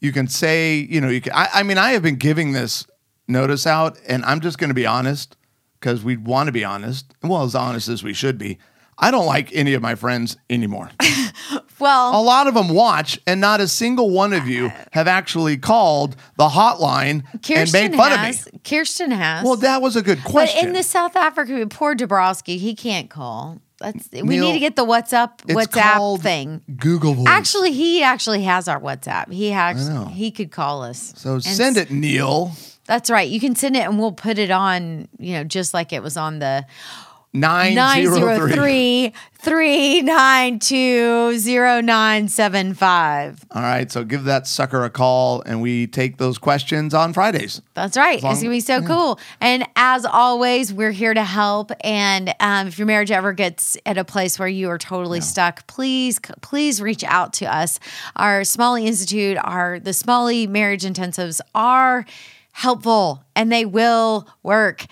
You 0.00 0.12
can 0.12 0.28
say, 0.28 0.76
you 0.76 1.00
know, 1.00 1.08
you 1.08 1.20
can. 1.20 1.32
I, 1.32 1.48
I 1.54 1.62
mean, 1.62 1.78
I 1.78 1.90
have 1.92 2.02
been 2.02 2.16
giving 2.16 2.52
this 2.52 2.86
notice 3.26 3.66
out, 3.66 3.98
and 4.06 4.24
I'm 4.24 4.40
just 4.40 4.58
going 4.58 4.68
to 4.70 4.74
be 4.74 4.86
honest 4.86 5.36
because 5.80 6.04
we 6.04 6.16
want 6.16 6.48
to 6.48 6.52
be 6.52 6.64
honest. 6.64 7.06
Well, 7.22 7.42
as 7.42 7.54
honest 7.54 7.88
as 7.88 8.02
we 8.02 8.12
should 8.12 8.38
be. 8.38 8.58
I 9.00 9.10
don't 9.12 9.26
like 9.26 9.54
any 9.54 9.74
of 9.74 9.82
my 9.82 9.94
friends 9.94 10.36
anymore. 10.50 10.90
Well, 11.78 12.20
a 12.20 12.22
lot 12.22 12.46
of 12.46 12.54
them 12.54 12.70
watch, 12.70 13.20
and 13.26 13.40
not 13.40 13.60
a 13.60 13.68
single 13.68 14.10
one 14.10 14.32
of 14.32 14.48
you 14.48 14.66
uh, 14.66 14.84
have 14.92 15.06
actually 15.06 15.56
called 15.56 16.16
the 16.36 16.48
hotline 16.48 17.22
and 17.32 17.42
Kirsten 17.42 17.90
made 17.90 17.96
fun 17.96 18.10
has. 18.10 18.46
of 18.46 18.52
me. 18.52 18.60
Kirsten 18.64 19.10
has. 19.12 19.44
Well, 19.44 19.56
that 19.56 19.80
was 19.80 19.94
a 19.94 20.02
good 20.02 20.22
question. 20.24 20.60
but 20.60 20.68
in 20.68 20.74
the 20.74 20.82
South 20.82 21.14
Africa, 21.14 21.64
poor 21.68 21.94
Dabrowski, 21.94 22.58
he 22.58 22.74
can't 22.74 23.08
call. 23.08 23.60
That's 23.78 24.08
we 24.10 24.22
Neil, 24.22 24.46
need 24.46 24.54
to 24.54 24.58
get 24.58 24.74
the 24.74 24.84
WhatsApp 24.84 25.38
WhatsApp 25.46 26.20
thing. 26.20 26.62
Google 26.76 27.14
Voice. 27.14 27.26
Actually, 27.28 27.70
he 27.70 28.02
actually 28.02 28.42
has 28.42 28.66
our 28.66 28.80
WhatsApp. 28.80 29.32
He 29.32 29.50
has. 29.50 29.88
He 30.10 30.32
could 30.32 30.50
call 30.50 30.82
us. 30.82 31.12
so 31.16 31.34
And 31.34 31.44
send 31.44 31.76
it, 31.76 31.92
Neil. 31.92 32.52
That's 32.88 33.10
right. 33.10 33.28
You 33.28 33.38
can 33.38 33.54
send 33.54 33.76
it, 33.76 33.80
and 33.80 33.98
we'll 33.98 34.12
put 34.12 34.38
it 34.38 34.50
on. 34.50 35.08
You 35.18 35.34
know, 35.34 35.44
just 35.44 35.74
like 35.74 35.92
it 35.92 36.02
was 36.02 36.16
on 36.16 36.38
the 36.40 36.64
903. 37.34 37.74
903 38.10 39.12
392 39.40 41.38
0975. 41.38 43.44
All 43.50 43.62
right, 43.62 43.90
so 43.92 44.04
give 44.04 44.24
that 44.24 44.46
sucker 44.46 44.84
a 44.84 44.90
call, 44.90 45.42
and 45.42 45.60
we 45.60 45.86
take 45.86 46.16
those 46.16 46.38
questions 46.38 46.94
on 46.94 47.12
Fridays. 47.12 47.60
That's 47.74 47.96
right. 47.96 48.22
long- 48.22 48.32
it's 48.32 48.42
gonna 48.42 48.54
be 48.54 48.60
so 48.60 48.82
cool. 48.82 49.20
And 49.40 49.66
as 49.76 50.04
always, 50.04 50.72
we're 50.72 50.90
here 50.90 51.14
to 51.14 51.24
help. 51.24 51.70
And 51.82 52.34
um, 52.40 52.68
if 52.68 52.78
your 52.78 52.86
marriage 52.86 53.10
ever 53.10 53.32
gets 53.32 53.76
at 53.86 53.98
a 53.98 54.04
place 54.04 54.38
where 54.38 54.48
you 54.48 54.68
are 54.70 54.78
totally 54.78 55.20
stuck, 55.20 55.66
please, 55.66 56.18
please 56.40 56.80
reach 56.80 57.04
out 57.04 57.32
to 57.34 57.46
us. 57.46 57.78
Our 58.16 58.44
Smalley 58.44 58.86
Institute, 58.86 59.38
our 59.42 59.78
the 59.78 59.92
Smalley 59.92 60.46
Marriage 60.46 60.84
Intensives 60.84 61.40
are 61.54 62.04
helpful, 62.58 63.24
and 63.36 63.50
they 63.50 63.64
will 63.64 64.28
work. 64.42 64.84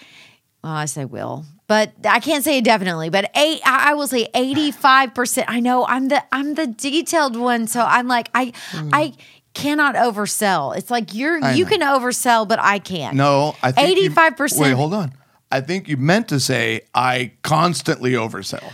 Well, 0.62 0.72
I 0.72 0.86
say 0.86 1.04
will, 1.04 1.44
but 1.66 1.92
I 2.04 2.20
can't 2.20 2.44
say 2.44 2.60
definitely. 2.60 3.10
But 3.10 3.30
eight, 3.34 3.60
I 3.64 3.94
will 3.94 4.06
say 4.06 4.28
eighty-five 4.34 5.14
percent. 5.14 5.48
I 5.50 5.60
know 5.60 5.84
I'm 5.86 6.08
the 6.08 6.22
I'm 6.32 6.54
the 6.54 6.66
detailed 6.66 7.36
one, 7.36 7.66
so 7.66 7.80
I'm 7.80 8.08
like 8.08 8.30
I 8.34 8.52
hmm. 8.70 8.90
I 8.92 9.14
cannot 9.54 9.94
oversell. 9.96 10.76
It's 10.76 10.90
like 10.90 11.14
you're. 11.14 11.42
I 11.44 11.54
you 11.54 11.64
know. 11.64 11.70
can 11.70 11.80
oversell, 11.80 12.46
but 12.46 12.58
I 12.60 12.78
can't. 12.78 13.16
No, 13.16 13.56
I 13.62 13.72
think 13.72 14.14
85%. 14.14 14.60
Wait, 14.60 14.72
hold 14.72 14.94
on. 14.94 15.12
I 15.50 15.60
think 15.60 15.88
you 15.88 15.96
meant 15.96 16.28
to 16.28 16.40
say 16.40 16.82
I 16.94 17.32
constantly 17.42 18.12
oversell. 18.12 18.72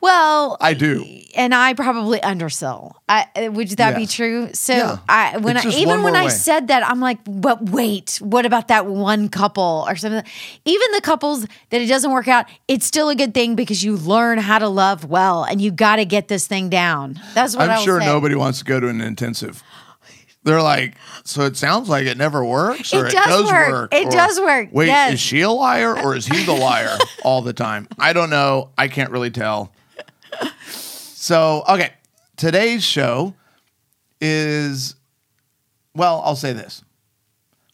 Well, 0.00 0.56
I 0.60 0.74
do. 0.74 1.04
and 1.34 1.52
I 1.52 1.74
probably 1.74 2.22
undersell. 2.22 3.02
I, 3.08 3.48
would 3.48 3.68
that 3.70 3.96
be 3.96 4.06
true? 4.06 4.50
So 4.54 4.72
Yeah. 4.74 4.98
I 5.08 5.38
when 5.38 5.56
I 5.56 5.62
even 5.70 6.02
when 6.04 6.12
more 6.14 6.22
I 6.22 6.28
said 6.28 6.68
that, 6.68 6.88
I'm 6.88 7.00
like, 7.00 7.18
but 7.26 7.70
wait, 7.70 8.18
what 8.22 8.46
about 8.46 8.68
that 8.68 8.86
one 8.86 9.28
couple 9.28 9.84
or 9.88 9.96
something? 9.96 10.22
Even 10.64 10.86
the 10.92 11.00
couples 11.00 11.46
that 11.70 11.80
it 11.80 11.86
doesn't 11.86 12.12
work 12.12 12.28
out, 12.28 12.46
it's 12.68 12.86
still 12.86 13.08
a 13.08 13.16
good 13.16 13.34
thing 13.34 13.56
because 13.56 13.82
you 13.82 13.96
learn 13.96 14.38
how 14.38 14.58
to 14.60 14.68
love 14.68 15.04
well, 15.04 15.42
and 15.42 15.60
you 15.60 15.72
got 15.72 15.96
to 15.96 16.04
get 16.04 16.28
this 16.28 16.46
thing 16.46 16.68
down. 16.68 17.20
That's 17.34 17.56
what 17.56 17.68
I'm 17.68 17.82
sure 17.84 17.98
say. 18.00 18.06
nobody 18.06 18.36
wants 18.36 18.60
to 18.60 18.64
go 18.64 18.78
to 18.78 18.86
an 18.88 19.00
intensive. 19.00 19.62
They're 20.44 20.62
like, 20.62 20.94
so 21.24 21.42
it 21.42 21.56
sounds 21.56 21.88
like 21.88 22.06
it 22.06 22.16
never 22.16 22.44
works, 22.44 22.94
or 22.94 23.04
It 23.06 23.12
it, 23.12 23.16
does 23.16 23.26
does 23.26 23.50
work. 23.50 23.70
work. 23.70 23.94
It 23.94 24.06
or, 24.06 24.10
does 24.10 24.40
work. 24.40 24.68
Wait, 24.72 24.86
Yes. 24.86 25.14
is 25.14 25.20
she 25.20 25.40
a 25.40 25.50
liar 25.50 25.98
or 25.98 26.14
is 26.14 26.26
he 26.26 26.44
the 26.44 26.52
liar 26.54 26.96
all 27.24 27.42
the 27.42 27.52
time? 27.52 27.88
I 27.98 28.12
don't 28.12 28.30
know. 28.30 28.70
I 28.78 28.86
can't 28.88 29.10
really 29.10 29.30
tell. 29.32 29.72
So, 31.28 31.62
okay, 31.68 31.92
today's 32.38 32.82
show 32.82 33.34
is, 34.18 34.94
well, 35.94 36.22
I'll 36.24 36.36
say 36.36 36.54
this: 36.54 36.82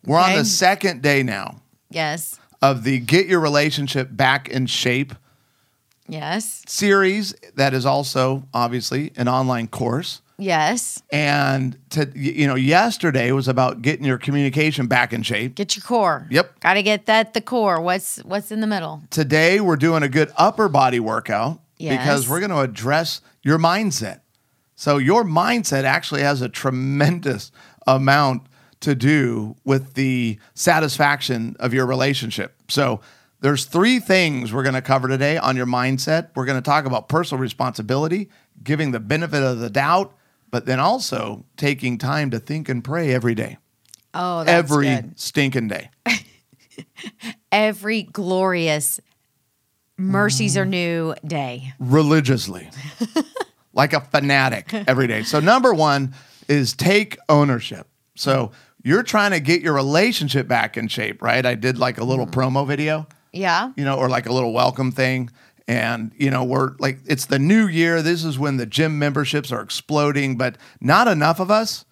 we're 0.05 0.19
on 0.19 0.35
the 0.35 0.45
second 0.45 1.03
day 1.03 1.23
now 1.23 1.61
Yes, 1.89 2.41
of 2.61 2.83
the 2.83 2.99
Get 2.99 3.27
Your 3.27 3.39
Relationship 3.39 4.09
Back 4.11 4.49
in 4.49 4.67
Shape 4.67 5.15
yes, 6.09 6.65
series. 6.67 7.33
That 7.55 7.75
is 7.75 7.87
also 7.87 8.43
obviously 8.53 9.13
an 9.15 9.29
online 9.29 9.69
course. 9.69 10.21
yes. 10.37 11.01
And 11.13 11.79
to 11.91 12.11
you 12.13 12.49
know, 12.49 12.57
yesterday 12.57 13.31
was 13.31 13.47
about 13.47 13.83
getting 13.83 14.05
your 14.05 14.19
communication 14.19 14.89
back 14.89 15.13
in 15.13 15.23
shape. 15.23 15.55
Get 15.55 15.77
your 15.77 15.85
core. 15.85 16.27
Yep. 16.29 16.59
Got 16.59 16.75
to 16.75 16.83
get 16.83 17.07
that 17.07 17.35
the 17.35 17.41
core. 17.41 17.81
What's 17.81 18.19
what's 18.25 18.51
in 18.51 18.63
the 18.63 18.67
middle? 18.67 19.05
Today 19.11 19.61
we're 19.61 19.77
doing 19.77 20.03
a 20.03 20.09
good 20.09 20.33
upper 20.37 20.69
body 20.69 20.99
workout 20.99 21.61
because 21.91 22.29
we're 22.29 22.41
going 22.41 22.51
to 22.51 22.61
address 22.61 23.21
your 23.43 23.59
mindset. 23.59 24.21
So 24.77 24.99
your 24.99 25.25
mindset 25.25 25.85
actually 25.85 26.23
has 26.23 26.43
a 26.43 26.49
tremendous 26.49 27.53
amount 27.87 28.47
to 28.81 28.95
do 28.95 29.57
with 29.65 29.95
the 29.95 30.39
satisfaction 30.55 31.57
of 31.61 31.73
your 31.73 31.87
relationship. 31.87 32.55
So 32.69 33.01
there's 33.41 33.65
three 33.67 33.99
things 33.99 34.53
we're 34.53 34.63
going 34.63 34.75
to 34.75 34.83
cover 34.83 35.09
today 35.09 35.37
on 35.37 35.57
your 35.57 35.67
mindset. 35.67 36.31
We're 36.35 36.45
going 36.45 36.59
to 36.59 36.65
talk 36.65 36.85
about 36.85 37.09
personal 37.09 37.41
responsibility, 37.41 38.31
giving 38.63 38.91
the 38.91 39.01
benefit 39.01 39.43
of 39.43 39.59
the 39.59 39.71
doubt, 39.71 40.15
but 40.51 40.67
then 40.67 40.81
also 40.81 41.45
taking 41.57 41.99
time 41.99 42.31
to 42.31 42.39
think 42.39 42.69
and 42.69 42.83
pray 42.83 43.13
every 43.13 43.35
day. 43.35 43.59
Oh, 44.13 44.45
that's 44.45 44.71
every 44.71 44.87
good. 44.87 45.19
stinking 45.19 45.69
day. 45.69 45.91
Every 47.53 48.03
glorious 48.03 49.01
mercies 49.97 50.57
are 50.57 50.65
mm. 50.67 50.71
new 50.71 51.15
day. 51.27 51.73
religiously, 51.79 52.69
like 53.73 53.93
a 53.93 54.01
fanatic 54.01 54.73
every 54.89 55.07
day. 55.07 55.23
So, 55.23 55.41
number 55.41 55.73
one 55.73 56.15
is 56.49 56.75
take 56.75 57.17
ownership. 57.29 57.87
So, 58.17 58.53
you're 58.83 59.03
trying 59.03 59.31
to 59.33 59.41
get 59.41 59.63
your 59.63 59.73
relationship 59.73 60.47
back 60.47 60.77
in 60.77 60.89
shape, 60.89 61.23
right? 61.23 61.45
I 61.45 61.55
did 61.55 61.79
like 61.79 61.99
a 61.99 62.05
little 62.05 62.27
mm. 62.27 62.33
promo 62.33 62.67
video, 62.67 63.07
Yeah. 63.33 63.73
you 63.77 63.85
know, 63.85 63.97
or 63.97 64.09
like 64.09 64.27
a 64.27 64.33
little 64.33 64.53
welcome 64.53 64.93
thing. 64.93 65.31
And, 65.67 66.13
you 66.19 66.31
know, 66.31 66.45
we're 66.45 66.73
like, 66.79 66.99
it's 67.07 67.25
the 67.25 67.39
new 67.39 67.67
year. 67.67 68.03
This 68.03 68.23
is 68.23 68.39
when 68.39 68.59
the 68.59 68.67
gym 68.67 68.99
memberships 68.99 69.51
are 69.51 69.63
exploding, 69.63 70.37
but 70.37 70.59
not 70.83 71.09
enough 71.09 71.41
of 71.41 71.51
us 71.51 71.87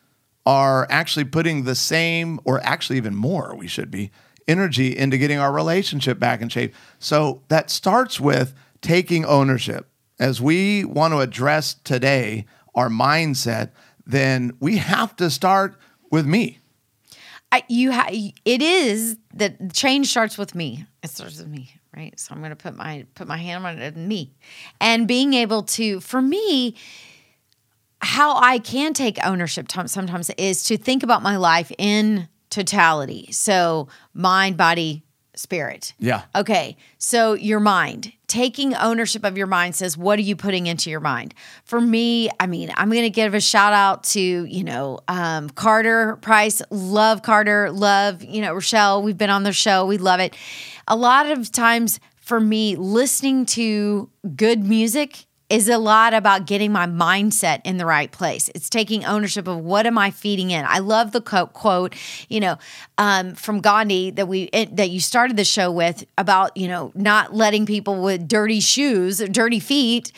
are 0.44 0.87
actually 0.90 1.25
putting 1.25 1.64
the 1.64 1.75
same, 1.75 2.38
or 2.44 2.61
actually 2.62 2.99
even 2.99 3.14
more, 3.14 3.54
we 3.56 3.66
should 3.66 3.90
be, 3.90 4.11
energy 4.49 4.96
into 4.96 5.18
getting 5.18 5.38
our 5.38 5.52
relationship 5.52 6.18
back 6.18 6.40
in 6.40 6.49
shape. 6.49 6.75
So 6.99 7.42
that 7.49 7.70
starts 7.70 8.20
with 8.20 8.54
taking 8.80 9.25
ownership. 9.25 9.88
As 10.18 10.40
we 10.40 10.84
want 10.84 11.14
to 11.14 11.20
address 11.20 11.75
today 11.84 12.46
our 12.75 12.88
mindset, 12.88 13.70
then 14.06 14.52
we 14.61 14.78
have 14.78 15.16
to 15.16 15.30
start 15.30 15.76
with 16.11 16.26
me. 16.26 16.58
I, 17.50 17.64
you 17.68 17.92
ha- 17.92 18.08
it 18.44 18.62
is 18.62 19.18
that 19.34 19.75
change 19.75 20.08
starts 20.08 20.38
with 20.38 20.54
me. 20.54 20.87
It 21.02 21.11
starts 21.11 21.38
with 21.38 21.49
me, 21.49 21.70
right? 21.94 22.18
So 22.18 22.34
I'm 22.34 22.40
going 22.40 22.50
to 22.50 22.56
put 22.56 22.75
my 22.75 23.04
put 23.14 23.26
my 23.26 23.37
hand 23.37 23.66
on 23.66 23.78
it, 23.78 23.96
me, 23.96 24.32
and 24.80 25.06
being 25.06 25.34
able 25.34 25.62
to, 25.64 26.00
for 26.00 26.22
me, 26.22 26.76
how 28.00 28.37
I 28.37 28.58
can 28.58 28.94
take 28.94 29.18
ownership 29.25 29.70
sometimes 29.70 30.30
is 30.30 30.64
to 30.64 30.78
think 30.78 31.02
about 31.02 31.22
my 31.22 31.37
life 31.37 31.70
in 31.78 32.26
totality. 32.52 33.28
So 33.32 33.88
mind, 34.14 34.56
body, 34.56 35.02
spirit. 35.35 35.94
Yeah. 35.99 36.23
Okay, 36.37 36.76
so 36.99 37.32
your 37.32 37.59
mind, 37.59 38.12
taking 38.26 38.75
ownership 38.75 39.25
of 39.25 39.38
your 39.38 39.47
mind 39.47 39.75
says, 39.75 39.97
what 39.97 40.18
are 40.18 40.23
you 40.23 40.37
putting 40.37 40.66
into 40.66 40.90
your 40.90 41.00
mind? 41.00 41.35
For 41.64 41.80
me, 41.80 42.28
I 42.38 42.47
mean, 42.47 42.71
I'm 42.76 42.90
going 42.90 43.02
to 43.02 43.11
give 43.11 43.32
a 43.35 43.40
shout 43.40 43.73
out 43.73 44.04
to, 44.04 44.21
you 44.21 44.62
know, 44.62 45.00
um, 45.09 45.49
Carter 45.50 46.16
Price. 46.16 46.61
Love 46.71 47.23
Carter. 47.23 47.71
Love, 47.71 48.23
you 48.23 48.42
know, 48.42 48.52
Rochelle. 48.52 49.02
We've 49.02 49.18
been 49.18 49.30
on 49.30 49.42
the 49.42 49.52
show. 49.52 49.87
We 49.87 49.97
love 49.99 50.21
it. 50.21 50.37
A 50.87 50.97
lot 50.97 51.26
of 51.26 51.50
times 51.50 51.99
for 52.16 52.38
me, 52.38 52.76
listening 52.76 53.47
to 53.47 54.09
good 54.37 54.62
music 54.62 55.26
is 55.50 55.68
a 55.68 55.76
lot 55.78 56.14
about 56.14 56.46
getting 56.46 56.72
my 56.72 56.87
mindset 56.87 57.61
in 57.64 57.76
the 57.76 57.84
right 57.84 58.11
place. 58.11 58.49
It's 58.54 58.70
taking 58.70 59.04
ownership 59.04 59.46
of 59.46 59.58
what 59.58 59.87
am 59.87 59.99
I 59.99 60.11
feeding 60.11 60.50
in. 60.50 60.64
I 60.66 60.78
love 60.78 61.12
the 61.12 61.20
quote, 61.20 61.52
quote 61.52 61.94
you 62.28 62.40
know, 62.40 62.56
um, 62.99 63.34
from 63.34 63.61
Gandhi 63.61 64.11
that 64.12 64.26
we 64.28 64.44
it, 64.52 64.76
that 64.76 64.90
you 64.90 65.00
started 65.00 65.37
the 65.37 65.44
show 65.44 65.70
with 65.70 66.04
about 66.16 66.56
you 66.56 66.68
know 66.68 66.90
not 66.94 67.34
letting 67.34 67.66
people 67.66 68.02
with 68.02 68.26
dirty 68.26 68.61
shoes, 68.61 69.18
dirty 69.18 69.61
feet, 69.61 70.11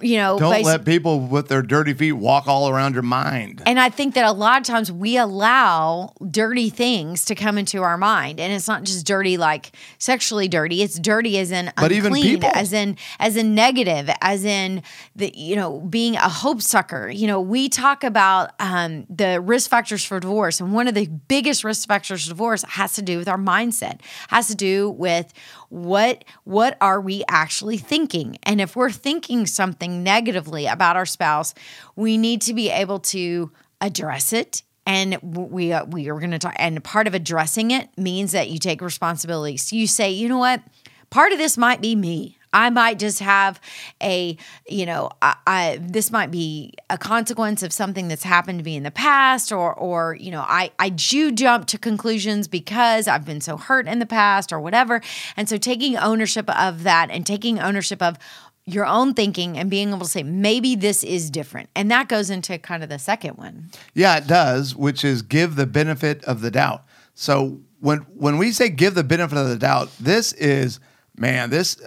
you 0.00 0.16
know, 0.16 0.38
Don't 0.38 0.52
basi- 0.52 0.64
let 0.64 0.84
people 0.84 1.20
with 1.20 1.48
their 1.48 1.62
dirty 1.62 1.94
feet 1.94 2.12
walk 2.12 2.46
all 2.46 2.68
around 2.68 2.92
your 2.94 3.02
mind. 3.02 3.62
and 3.64 3.80
I 3.80 3.88
think 3.88 4.14
that 4.14 4.24
a 4.26 4.32
lot 4.32 4.60
of 4.60 4.66
times 4.66 4.92
we 4.92 5.16
allow 5.16 6.12
dirty 6.30 6.68
things 6.70 7.24
to 7.26 7.34
come 7.34 7.56
into 7.58 7.82
our 7.82 7.96
mind, 7.96 8.38
and 8.40 8.52
it's 8.52 8.68
not 8.68 8.82
just 8.84 9.06
dirty 9.06 9.36
like 9.36 9.72
sexually 9.98 10.48
dirty. 10.48 10.82
It's 10.82 10.98
dirty 10.98 11.38
as 11.38 11.50
in 11.50 11.72
But 11.76 11.92
even 11.92 12.12
unclean, 12.12 12.34
people. 12.40 12.50
as 12.54 12.72
in 12.72 12.96
as 13.18 13.36
in 13.36 13.54
negative, 13.54 14.10
as 14.20 14.41
in 14.44 14.82
the 15.16 15.32
you 15.36 15.56
know 15.56 15.80
being 15.80 16.16
a 16.16 16.28
hope 16.28 16.62
sucker. 16.62 17.10
You 17.10 17.26
know, 17.26 17.40
we 17.40 17.68
talk 17.68 18.04
about 18.04 18.52
um, 18.58 19.06
the 19.08 19.40
risk 19.40 19.70
factors 19.70 20.04
for 20.04 20.20
divorce, 20.20 20.60
and 20.60 20.72
one 20.72 20.88
of 20.88 20.94
the 20.94 21.06
biggest 21.06 21.64
risk 21.64 21.88
factors 21.88 22.24
for 22.24 22.30
divorce 22.30 22.64
has 22.68 22.94
to 22.94 23.02
do 23.02 23.18
with 23.18 23.28
our 23.28 23.38
mindset. 23.38 24.00
Has 24.28 24.48
to 24.48 24.54
do 24.54 24.90
with 24.90 25.32
what 25.68 26.24
what 26.44 26.76
are 26.80 27.00
we 27.00 27.24
actually 27.28 27.78
thinking, 27.78 28.38
and 28.42 28.60
if 28.60 28.76
we're 28.76 28.90
thinking 28.90 29.46
something 29.46 30.02
negatively 30.02 30.66
about 30.66 30.96
our 30.96 31.06
spouse, 31.06 31.54
we 31.96 32.18
need 32.18 32.42
to 32.42 32.54
be 32.54 32.70
able 32.70 32.98
to 32.98 33.50
address 33.80 34.32
it 34.32 34.62
and 34.86 35.18
we 35.22 35.72
uh, 35.72 35.84
we 35.84 36.08
are 36.08 36.18
going 36.18 36.30
to 36.30 36.38
talk 36.38 36.54
and 36.56 36.82
part 36.82 37.06
of 37.06 37.14
addressing 37.14 37.70
it 37.70 37.88
means 37.96 38.32
that 38.32 38.48
you 38.48 38.58
take 38.58 38.80
responsibility 38.80 39.56
so 39.56 39.76
you 39.76 39.86
say 39.86 40.10
you 40.10 40.28
know 40.28 40.38
what 40.38 40.62
part 41.10 41.32
of 41.32 41.38
this 41.38 41.56
might 41.56 41.80
be 41.80 41.94
me 41.94 42.38
i 42.52 42.70
might 42.70 42.98
just 42.98 43.20
have 43.20 43.60
a 44.02 44.36
you 44.68 44.86
know 44.86 45.10
I, 45.20 45.36
I 45.46 45.78
this 45.80 46.10
might 46.10 46.30
be 46.30 46.74
a 46.90 46.98
consequence 46.98 47.62
of 47.62 47.72
something 47.72 48.08
that's 48.08 48.24
happened 48.24 48.58
to 48.58 48.64
me 48.64 48.76
in 48.76 48.82
the 48.82 48.90
past 48.90 49.52
or 49.52 49.74
or 49.74 50.16
you 50.20 50.30
know 50.30 50.44
i 50.46 50.70
i 50.78 50.88
do 50.88 51.32
jump 51.32 51.66
to 51.66 51.78
conclusions 51.78 52.48
because 52.48 53.08
i've 53.08 53.24
been 53.24 53.40
so 53.40 53.56
hurt 53.56 53.86
in 53.86 53.98
the 53.98 54.06
past 54.06 54.52
or 54.52 54.60
whatever. 54.60 55.00
And 55.36 55.48
so 55.48 55.56
taking 55.56 55.96
ownership 55.96 56.48
of 56.50 56.82
that 56.84 57.10
and 57.10 57.26
taking 57.26 57.58
ownership 57.58 58.02
of 58.02 58.18
your 58.64 58.86
own 58.86 59.14
thinking 59.14 59.58
and 59.58 59.68
being 59.68 59.88
able 59.88 60.00
to 60.00 60.04
say 60.06 60.22
maybe 60.22 60.76
this 60.76 61.02
is 61.02 61.30
different. 61.30 61.68
And 61.74 61.90
that 61.90 62.08
goes 62.08 62.30
into 62.30 62.58
kind 62.58 62.82
of 62.82 62.88
the 62.88 62.98
second 62.98 63.36
one. 63.36 63.70
Yeah, 63.94 64.18
it 64.18 64.26
does, 64.26 64.76
which 64.76 65.04
is 65.04 65.22
give 65.22 65.56
the 65.56 65.66
benefit 65.66 66.22
of 66.24 66.40
the 66.42 66.50
doubt. 66.50 66.84
So 67.14 67.60
when 67.80 67.98
when 68.14 68.38
we 68.38 68.52
say 68.52 68.68
give 68.68 68.94
the 68.94 69.04
benefit 69.04 69.36
of 69.36 69.48
the 69.48 69.56
doubt, 69.56 69.90
this 69.98 70.32
is 70.34 70.78
man, 71.16 71.50
this 71.50 71.80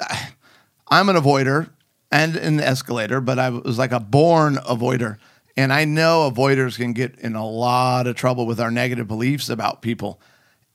I'm 0.88 1.10
an 1.10 1.16
avoider 1.16 1.70
and 2.12 2.36
an 2.36 2.60
escalator, 2.60 3.22
but 3.22 3.40
I 3.40 3.50
was 3.50 3.78
like 3.78 3.92
a 3.92 4.00
born 4.00 4.56
avoider. 4.58 5.18
And 5.58 5.72
I 5.72 5.86
know 5.86 6.30
avoiders 6.30 6.78
can 6.78 6.94
get 6.94 7.18
in 7.20 7.36
a 7.36 7.48
lot 7.48 8.08
of 8.08 8.16
trouble 8.16 8.46
with 8.46 8.60
our 8.60 8.72
negative 8.72 9.08
beliefs 9.08 9.50
about 9.50 9.82
people. 9.82 10.20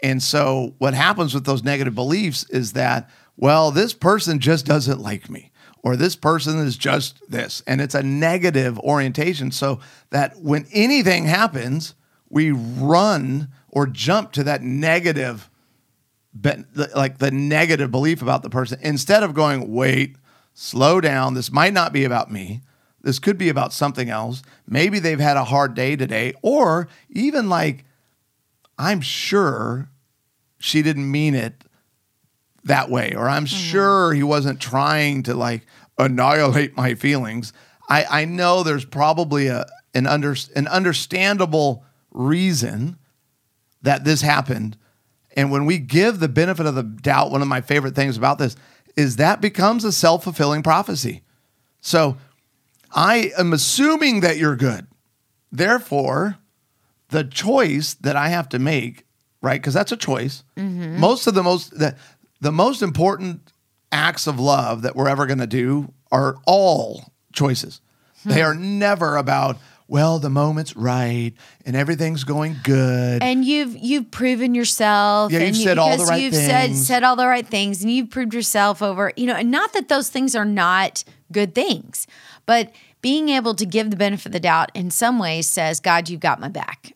And 0.02 0.22
so 0.22 0.74
what 0.78 0.94
happens 0.94 1.34
with 1.34 1.44
those 1.44 1.62
negative 1.62 1.94
beliefs 1.94 2.48
is 2.48 2.72
that, 2.72 3.10
well, 3.36 3.70
this 3.70 3.92
person 3.92 4.38
just 4.38 4.64
doesn't 4.64 5.00
like 5.00 5.28
me, 5.28 5.50
or 5.82 5.96
this 5.96 6.16
person 6.16 6.58
is 6.58 6.78
just 6.78 7.20
this. 7.30 7.62
And 7.66 7.80
it's 7.80 7.94
a 7.94 8.02
negative 8.02 8.78
orientation. 8.78 9.50
So 9.50 9.80
that 10.08 10.38
when 10.40 10.66
anything 10.72 11.26
happens, 11.26 11.94
we 12.30 12.50
run 12.52 13.48
or 13.68 13.86
jump 13.86 14.32
to 14.32 14.44
that 14.44 14.62
negative, 14.62 15.49
be- 16.38 16.64
like 16.94 17.18
the 17.18 17.30
negative 17.30 17.90
belief 17.90 18.22
about 18.22 18.42
the 18.42 18.50
person 18.50 18.78
instead 18.82 19.22
of 19.22 19.34
going, 19.34 19.72
wait, 19.72 20.16
slow 20.54 21.00
down. 21.00 21.34
This 21.34 21.50
might 21.50 21.72
not 21.72 21.92
be 21.92 22.04
about 22.04 22.30
me. 22.30 22.62
This 23.02 23.18
could 23.18 23.38
be 23.38 23.48
about 23.48 23.72
something 23.72 24.10
else. 24.10 24.42
Maybe 24.66 24.98
they've 24.98 25.18
had 25.20 25.36
a 25.36 25.44
hard 25.44 25.74
day 25.74 25.96
today, 25.96 26.34
or 26.42 26.88
even 27.08 27.48
like, 27.48 27.84
I'm 28.78 29.00
sure 29.00 29.88
she 30.58 30.82
didn't 30.82 31.10
mean 31.10 31.34
it 31.34 31.64
that 32.64 32.90
way, 32.90 33.14
or 33.14 33.28
I'm 33.28 33.46
mm-hmm. 33.46 33.56
sure 33.56 34.12
he 34.12 34.22
wasn't 34.22 34.60
trying 34.60 35.22
to 35.24 35.34
like 35.34 35.66
annihilate 35.98 36.76
my 36.76 36.94
feelings. 36.94 37.54
I, 37.88 38.04
I 38.04 38.24
know 38.26 38.62
there's 38.62 38.84
probably 38.84 39.48
a 39.48 39.66
an 39.94 40.06
under 40.06 40.36
an 40.54 40.68
understandable 40.68 41.84
reason 42.10 42.96
that 43.82 44.04
this 44.04 44.20
happened. 44.20 44.76
And 45.36 45.50
when 45.50 45.64
we 45.64 45.78
give 45.78 46.18
the 46.18 46.28
benefit 46.28 46.66
of 46.66 46.74
the 46.74 46.82
doubt, 46.82 47.30
one 47.30 47.42
of 47.42 47.48
my 47.48 47.60
favorite 47.60 47.94
things 47.94 48.16
about 48.16 48.38
this 48.38 48.56
is 48.96 49.16
that 49.16 49.40
becomes 49.40 49.84
a 49.84 49.92
self-fulfilling 49.92 50.62
prophecy. 50.62 51.22
So 51.80 52.16
I 52.92 53.32
am 53.38 53.52
assuming 53.52 54.20
that 54.20 54.36
you're 54.36 54.56
good. 54.56 54.86
Therefore, 55.52 56.38
the 57.08 57.24
choice 57.24 57.94
that 57.94 58.16
I 58.16 58.28
have 58.28 58.48
to 58.50 58.58
make, 58.58 59.06
right? 59.42 59.60
Because 59.60 59.74
that's 59.74 59.92
a 59.92 59.96
choice. 59.96 60.44
Mm-hmm. 60.56 60.98
Most 60.98 61.26
of 61.26 61.34
the 61.34 61.42
most 61.42 61.78
the, 61.78 61.96
the 62.40 62.52
most 62.52 62.82
important 62.82 63.52
acts 63.92 64.26
of 64.26 64.38
love 64.38 64.82
that 64.82 64.96
we're 64.96 65.08
ever 65.08 65.26
going 65.26 65.38
to 65.38 65.46
do 65.46 65.92
are 66.12 66.36
all 66.46 67.12
choices. 67.32 67.80
They 68.24 68.40
hmm. 68.40 68.46
are 68.46 68.54
never 68.54 69.16
about 69.16 69.58
well, 69.90 70.20
the 70.20 70.30
moment's 70.30 70.76
right 70.76 71.32
and 71.66 71.74
everything's 71.74 72.22
going 72.22 72.56
good. 72.62 73.22
and 73.22 73.44
you've 73.44 73.76
you've 73.76 74.10
proven 74.10 74.54
yourself. 74.54 75.32
Yeah, 75.32 75.40
you've 75.40 75.56
you- 75.56 75.64
said 75.64 75.78
all 75.78 75.96
the 75.96 76.04
right 76.04 76.22
you've 76.22 76.34
said 76.34 76.76
said 76.76 77.02
all 77.02 77.16
the 77.16 77.26
right 77.26 77.46
things, 77.46 77.82
and 77.82 77.92
you've 77.92 78.08
proved 78.08 78.32
yourself 78.32 78.80
over. 78.82 79.12
You 79.16 79.26
know, 79.26 79.34
and 79.34 79.50
not 79.50 79.72
that 79.72 79.88
those 79.88 80.08
things 80.08 80.36
are 80.36 80.44
not 80.44 81.04
good 81.32 81.54
things, 81.54 82.06
but 82.46 82.72
being 83.02 83.28
able 83.30 83.54
to 83.54 83.66
give 83.66 83.90
the 83.90 83.96
benefit 83.96 84.26
of 84.26 84.32
the 84.32 84.40
doubt 84.40 84.70
in 84.74 84.90
some 84.90 85.18
ways 85.18 85.48
says, 85.48 85.80
God, 85.80 86.08
you've 86.08 86.20
got 86.20 86.40
my 86.40 86.48
back. 86.48 86.92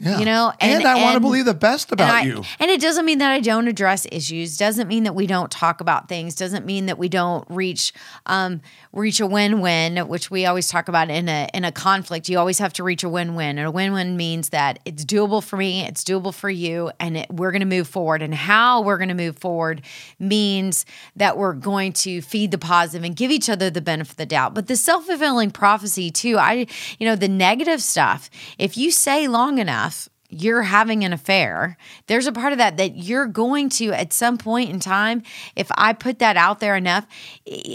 Yeah. 0.00 0.20
You 0.20 0.26
know, 0.26 0.52
and, 0.60 0.84
and- 0.84 0.86
I 0.86 1.02
want 1.02 1.14
to 1.14 1.20
believe 1.20 1.44
the 1.44 1.54
best 1.54 1.90
about 1.90 2.08
and 2.08 2.12
I- 2.12 2.22
you. 2.22 2.44
And 2.60 2.70
it 2.70 2.80
doesn't 2.80 3.04
mean 3.04 3.18
that 3.18 3.32
I 3.32 3.40
don't 3.40 3.66
address 3.66 4.06
issues. 4.12 4.56
Doesn't 4.56 4.86
mean 4.86 5.02
that 5.04 5.14
we 5.14 5.26
don't 5.26 5.50
talk 5.50 5.80
about 5.80 6.08
things. 6.08 6.36
Doesn't 6.36 6.64
mean 6.64 6.86
that 6.86 6.98
we 6.98 7.08
don't 7.08 7.44
reach 7.50 7.92
um, 8.26 8.60
reach 8.92 9.18
a 9.18 9.26
win 9.26 9.60
win, 9.60 9.96
which 10.06 10.30
we 10.30 10.46
always 10.46 10.68
talk 10.68 10.86
about 10.86 11.10
in 11.10 11.28
a 11.28 11.48
in 11.52 11.64
a 11.64 11.72
conflict. 11.72 12.28
You 12.28 12.38
always 12.38 12.60
have 12.60 12.72
to 12.74 12.84
reach 12.84 13.02
a 13.02 13.08
win 13.08 13.34
win, 13.34 13.58
and 13.58 13.66
a 13.66 13.72
win 13.72 13.92
win 13.92 14.16
means 14.16 14.50
that 14.50 14.78
it's 14.84 15.04
doable 15.04 15.42
for 15.42 15.56
me, 15.56 15.84
it's 15.84 16.04
doable 16.04 16.32
for 16.32 16.48
you, 16.48 16.92
and 17.00 17.16
it, 17.16 17.26
we're 17.28 17.50
going 17.50 17.60
to 17.60 17.66
move 17.66 17.88
forward. 17.88 18.22
And 18.22 18.32
how 18.32 18.82
we're 18.82 18.98
going 18.98 19.08
to 19.08 19.14
move 19.14 19.38
forward 19.38 19.82
means 20.20 20.86
that 21.16 21.36
we're 21.36 21.54
going 21.54 21.92
to 21.94 22.22
feed 22.22 22.52
the 22.52 22.58
positive 22.58 23.04
and 23.04 23.16
give 23.16 23.32
each 23.32 23.50
other 23.50 23.68
the 23.68 23.80
benefit 23.80 24.12
of 24.12 24.16
the 24.16 24.26
doubt. 24.26 24.54
But 24.54 24.68
the 24.68 24.76
self 24.76 25.06
fulfilling 25.06 25.50
prophecy 25.50 26.12
too. 26.12 26.38
I 26.38 26.68
you 27.00 27.06
know 27.08 27.16
the 27.16 27.26
negative 27.26 27.82
stuff. 27.82 28.30
If 28.58 28.78
you 28.78 28.92
say 28.92 29.26
long 29.26 29.58
enough 29.58 29.87
you're 30.28 30.62
having 30.62 31.04
an 31.04 31.12
affair, 31.12 31.76
there's 32.06 32.26
a 32.26 32.32
part 32.32 32.52
of 32.52 32.58
that 32.58 32.76
that 32.76 32.96
you're 32.96 33.26
going 33.26 33.68
to, 33.70 33.92
at 33.92 34.12
some 34.12 34.36
point 34.38 34.70
in 34.70 34.80
time, 34.80 35.22
if 35.56 35.68
I 35.76 35.92
put 35.92 36.18
that 36.18 36.36
out 36.36 36.60
there 36.60 36.76
enough, 36.76 37.06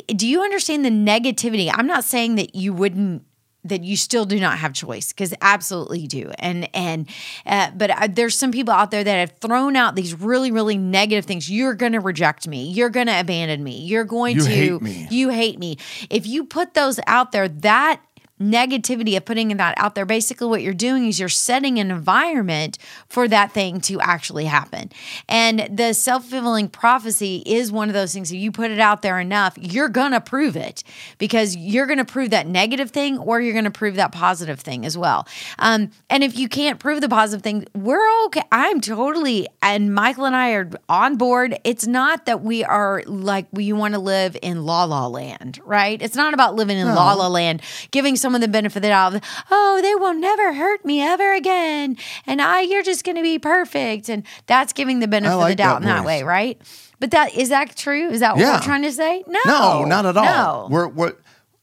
do 0.07 0.27
you 0.27 0.41
understand 0.41 0.85
the 0.85 0.89
negativity? 0.89 1.71
I'm 1.73 1.87
not 1.87 2.03
saying 2.03 2.35
that 2.35 2.55
you 2.55 2.73
wouldn't 2.73 3.23
that 3.65 3.81
you 3.81 3.95
still 3.95 4.25
do 4.25 4.41
not 4.41 4.57
have 4.57 4.73
choice 4.73 5.13
because 5.13 5.33
absolutely 5.41 5.99
you 5.99 6.07
do. 6.07 6.31
And 6.37 6.69
and 6.75 7.09
uh, 7.45 7.71
but 7.75 7.91
uh, 7.91 8.07
there's 8.11 8.37
some 8.37 8.51
people 8.51 8.73
out 8.73 8.91
there 8.91 9.05
that 9.05 9.15
have 9.15 9.37
thrown 9.39 9.75
out 9.77 9.95
these 9.95 10.13
really 10.13 10.51
really 10.51 10.77
negative 10.77 11.25
things. 11.25 11.49
You're 11.49 11.73
going 11.73 11.93
to 11.93 12.01
reject 12.01 12.47
me. 12.47 12.69
You're 12.71 12.89
going 12.89 13.07
to 13.07 13.17
abandon 13.17 13.63
me. 13.63 13.79
You're 13.79 14.03
going 14.03 14.35
You 14.35 14.43
to 14.43 14.49
hate 14.49 14.81
me. 14.81 15.07
you 15.09 15.29
hate 15.29 15.59
me. 15.59 15.77
If 16.09 16.27
you 16.27 16.43
put 16.43 16.73
those 16.73 16.99
out 17.07 17.31
there 17.31 17.47
that 17.47 18.01
negativity 18.41 19.15
of 19.15 19.25
putting 19.25 19.55
that 19.55 19.75
out 19.77 19.95
there. 19.95 20.05
Basically 20.05 20.47
what 20.47 20.61
you're 20.61 20.73
doing 20.73 21.07
is 21.07 21.19
you're 21.19 21.29
setting 21.29 21.79
an 21.79 21.91
environment 21.91 22.77
for 23.07 23.27
that 23.27 23.51
thing 23.51 23.79
to 23.81 23.99
actually 24.01 24.45
happen. 24.45 24.91
And 25.29 25.69
the 25.71 25.93
self-fulfilling 25.93 26.69
prophecy 26.69 27.43
is 27.45 27.71
one 27.71 27.89
of 27.89 27.93
those 27.93 28.13
things. 28.13 28.31
If 28.31 28.39
you 28.39 28.51
put 28.51 28.71
it 28.71 28.79
out 28.79 29.01
there 29.01 29.19
enough 29.19 29.57
you're 29.59 29.89
gonna 29.89 30.19
prove 30.19 30.55
it 30.55 30.83
because 31.17 31.55
you're 31.55 31.85
gonna 31.85 32.05
prove 32.05 32.31
that 32.31 32.47
negative 32.47 32.91
thing 32.91 33.17
or 33.19 33.39
you're 33.39 33.53
gonna 33.53 33.71
prove 33.71 33.95
that 33.95 34.11
positive 34.11 34.59
thing 34.59 34.85
as 34.85 34.97
well. 34.97 35.27
Um, 35.59 35.91
and 36.09 36.23
if 36.23 36.37
you 36.37 36.49
can't 36.49 36.79
prove 36.79 37.01
the 37.01 37.09
positive 37.09 37.43
thing 37.43 37.67
we're 37.75 38.25
okay. 38.25 38.41
I'm 38.51 38.81
totally 38.81 39.47
and 39.61 39.93
michael 39.93 40.25
and 40.25 40.35
i 40.35 40.51
are 40.51 40.69
on 40.89 41.17
board. 41.17 41.59
It's 41.63 41.85
not 41.85 42.25
that 42.25 42.41
we 42.41 42.63
are 42.63 43.03
like 43.05 43.47
we 43.51 43.71
want 43.73 43.93
to 43.93 43.99
live 43.99 44.35
in 44.41 44.65
la 44.65 44.85
la 44.85 45.07
land 45.07 45.59
right? 45.65 46.01
It's 46.01 46.15
not 46.15 46.33
about 46.33 46.55
living 46.55 46.77
in 46.77 46.87
la 46.87 47.13
la 47.13 47.27
land 47.27 47.61
giving 47.91 48.15
someone 48.23 48.41
the 48.41 48.47
benefit 48.47 48.77
of 48.77 48.81
the 48.81 48.87
doubt 48.87 49.13
of, 49.15 49.21
oh 49.51 49.79
they 49.83 49.93
will 49.93 50.15
never 50.15 50.53
hurt 50.53 50.83
me 50.83 50.99
ever 51.01 51.33
again 51.33 51.95
and 52.25 52.41
i 52.41 52.61
you're 52.61 52.81
just 52.81 53.03
going 53.03 53.15
to 53.17 53.21
be 53.21 53.37
perfect 53.37 54.09
and 54.09 54.23
that's 54.47 54.73
giving 54.73 54.97
the 54.99 55.07
benefit 55.07 55.33
of 55.35 55.47
the 55.47 55.55
doubt 55.55 55.81
in 55.83 55.87
that 55.87 56.03
way 56.03 56.23
right 56.23 56.59
but 56.99 57.11
that 57.11 57.35
is 57.35 57.49
that 57.49 57.75
true 57.75 58.09
is 58.09 58.21
that 58.21 58.33
what 58.35 58.41
Yeah. 58.41 58.53
we're 58.55 58.61
trying 58.63 58.81
to 58.83 58.91
say 58.91 59.23
no 59.27 59.39
No, 59.45 59.85
not 59.85 60.05
at 60.07 60.17
all. 60.17 60.69
no 60.69 60.73
We're 60.73 60.87
we're 60.87 61.13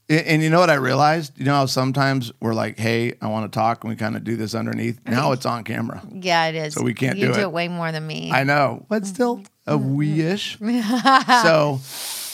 and 0.09 0.43
you 0.43 0.51
know 0.51 0.59
what 0.59 0.71
I 0.71 0.75
realized? 0.75 1.39
You 1.39 1.45
know 1.45 1.55
how 1.55 1.67
sometimes 1.67 2.33
we're 2.41 2.53
like, 2.53 2.77
"Hey, 2.81 3.13
I 3.23 3.29
want 3.29 3.45
to 3.51 3.57
talk," 3.57 3.85
and 3.85 3.91
we 3.93 3.95
kind 3.95 4.17
of 4.17 4.25
do 4.25 4.35
this 4.35 4.57
underneath. 4.57 4.99
Now 5.07 5.31
it's 5.31 5.47
on 5.47 5.63
camera. 5.63 6.03
yeah 6.13 6.47
it 6.49 6.57
is 6.57 6.75
So 6.75 6.83
we 6.83 6.95
can't 6.95 7.17
you 7.17 7.29
do 7.29 7.33
do 7.35 7.39
it. 7.39 7.43
it 7.45 7.53
way 7.53 7.69
more 7.69 7.93
than 7.93 8.05
me 8.09 8.33
I 8.33 8.43
know, 8.43 8.85
but 8.89 9.07
still 9.07 9.45
a 9.69 9.79
wee-ish. 9.97 10.59
so, 11.43 11.81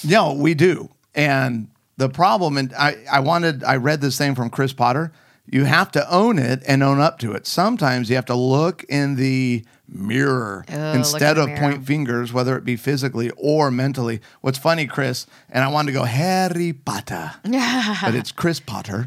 no, 0.09 0.33
we 0.33 0.55
do. 0.55 0.89
And 1.15 1.69
the 1.97 2.09
problem, 2.09 2.57
and 2.59 2.75
I, 2.75 2.97
I 3.11 3.21
wanted, 3.21 3.65
I 3.65 3.77
read 3.77 4.01
this 4.01 4.19
thing 4.19 4.35
from 4.35 4.51
Chris 4.51 4.73
Potter. 4.73 5.13
You 5.49 5.65
have 5.65 5.93
to 5.93 6.13
own 6.13 6.39
it 6.39 6.63
and 6.67 6.83
own 6.83 7.01
up 7.01 7.19
to 7.21 7.33
it. 7.33 7.47
Sometimes 7.47 8.11
you 8.11 8.17
have 8.17 8.27
to 8.27 8.35
look 8.35 8.83
in 8.89 9.15
the 9.15 9.65
mirror 9.89 10.65
Oh, 10.69 10.93
instead 10.93 11.37
in 11.37 11.43
of 11.45 11.49
mirror. 11.51 11.61
point 11.61 11.87
fingers, 11.87 12.33
whether 12.33 12.57
it 12.59 12.65
be 12.65 12.75
physically 12.75 13.31
or 13.37 13.71
mentally. 13.71 14.21
What's 14.41 14.59
funny, 14.59 14.87
Chris, 14.89 15.25
and 15.49 15.63
I 15.63 15.69
wanted 15.69 15.93
to 15.93 15.99
go 15.99 16.05
Harry 16.05 16.73
Potter, 16.73 17.35
but 17.45 18.15
it's 18.17 18.33
Chris 18.33 18.59
Potter. 18.59 19.07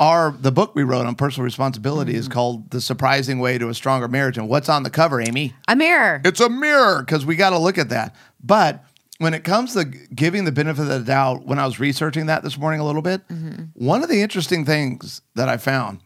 Our 0.00 0.32
the 0.32 0.50
book 0.50 0.74
we 0.74 0.82
wrote 0.82 1.06
on 1.06 1.14
personal 1.14 1.44
responsibility 1.44 2.12
Mm-hmm. 2.12 2.18
is 2.20 2.28
called 2.28 2.70
"The 2.70 2.80
Surprising 2.80 3.38
Way 3.38 3.58
to 3.58 3.68
a 3.68 3.74
Stronger 3.74 4.08
Marriage." 4.08 4.36
And 4.38 4.48
what's 4.48 4.68
on 4.68 4.82
the 4.82 4.90
cover, 4.90 5.20
Amy? 5.20 5.54
a 5.68 5.76
mirror 5.76 6.20
It's 6.24 6.40
a 6.40 6.48
mirror 6.48 7.00
because 7.02 7.24
we 7.24 7.36
got 7.36 7.50
to 7.50 7.58
look 7.58 7.78
at 7.78 7.90
that. 7.90 8.16
But 8.42 8.82
when 9.18 9.34
it 9.34 9.44
comes 9.44 9.74
to 9.74 9.84
giving 9.84 10.44
the 10.44 10.52
benefit 10.52 10.82
of 10.82 10.88
the 10.88 11.00
doubt, 11.00 11.46
when 11.46 11.58
I 11.58 11.66
was 11.66 11.78
researching 11.78 12.26
that 12.26 12.42
this 12.42 12.58
morning 12.58 12.80
a 12.80 12.84
little 12.84 13.02
bit, 13.02 13.26
mm-hmm. 13.28 13.64
one 13.74 14.02
of 14.02 14.08
the 14.08 14.22
interesting 14.22 14.64
things 14.64 15.22
that 15.34 15.48
I 15.48 15.56
found 15.56 16.00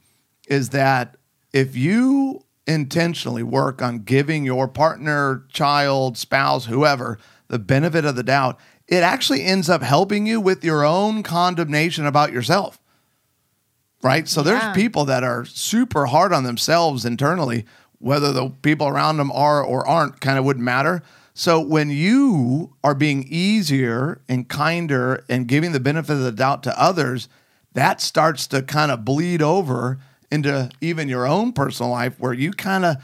is 0.49 0.71
that 0.71 1.17
if 1.53 1.77
you 1.77 2.45
intentionally 2.67 3.43
work 3.43 3.81
on 3.81 4.01
giving 4.01 4.45
your 4.45 4.69
partner, 4.69 5.45
child, 5.53 6.19
spouse, 6.19 6.67
whoever, 6.67 7.19
the 7.49 7.59
benefit 7.59 8.05
of 8.05 8.15
the 8.15 8.23
doubt, 8.23 8.59
it 8.87 9.03
actually 9.03 9.45
ends 9.45 9.71
up 9.71 9.83
helping 9.83 10.27
you 10.27 10.41
with 10.41 10.63
your 10.63 10.85
own 10.85 11.23
condemnation 11.23 12.07
about 12.07 12.33
yourself 12.33 12.79
right? 14.03 14.29
So 14.29 14.43
Yeah. 14.43 14.45
there's 14.45 14.75
people 14.75 15.05
that 15.07 15.25
are 15.25 15.45
super 15.45 16.07
hard 16.07 16.33
on 16.33 16.45
themselves 16.45 17.05
internally, 17.05 17.65
whether 17.99 18.33
the 18.33 18.51
people 18.63 18.87
around 18.87 19.17
them 19.17 19.33
are 19.33 19.63
or 19.63 19.87
aren't, 19.87 20.21
kind 20.21 20.39
of 20.39 20.45
wouldn't 20.45 20.65
matter. 20.65 21.03
So 21.39 21.61
when 21.61 21.89
you 21.91 22.75
are 22.83 22.97
being 22.97 23.25
easier 23.29 24.21
and 24.29 24.49
kinder 24.49 25.25
and 25.29 25.47
giving 25.47 25.71
the 25.71 25.79
benefit 25.79 26.15
of 26.15 26.19
the 26.23 26.33
doubt 26.33 26.65
to 26.65 26.77
others, 26.77 27.29
that 27.75 28.01
starts 28.01 28.49
to 28.49 28.61
kind 28.61 28.91
of 28.91 29.05
bleed 29.05 29.41
over 29.41 30.01
into 30.33 30.69
even 30.81 31.09
your 31.09 31.29
own 31.29 31.53
personal 31.53 31.93
life 31.93 32.19
where 32.19 32.33
you 32.33 32.51
kind 32.51 32.85
of 32.85 32.97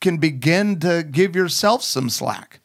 can 0.00 0.16
begin 0.16 0.80
to 0.80 1.02
give 1.02 1.36
yourself 1.36 1.82
some 1.82 2.08
slack. 2.08 2.60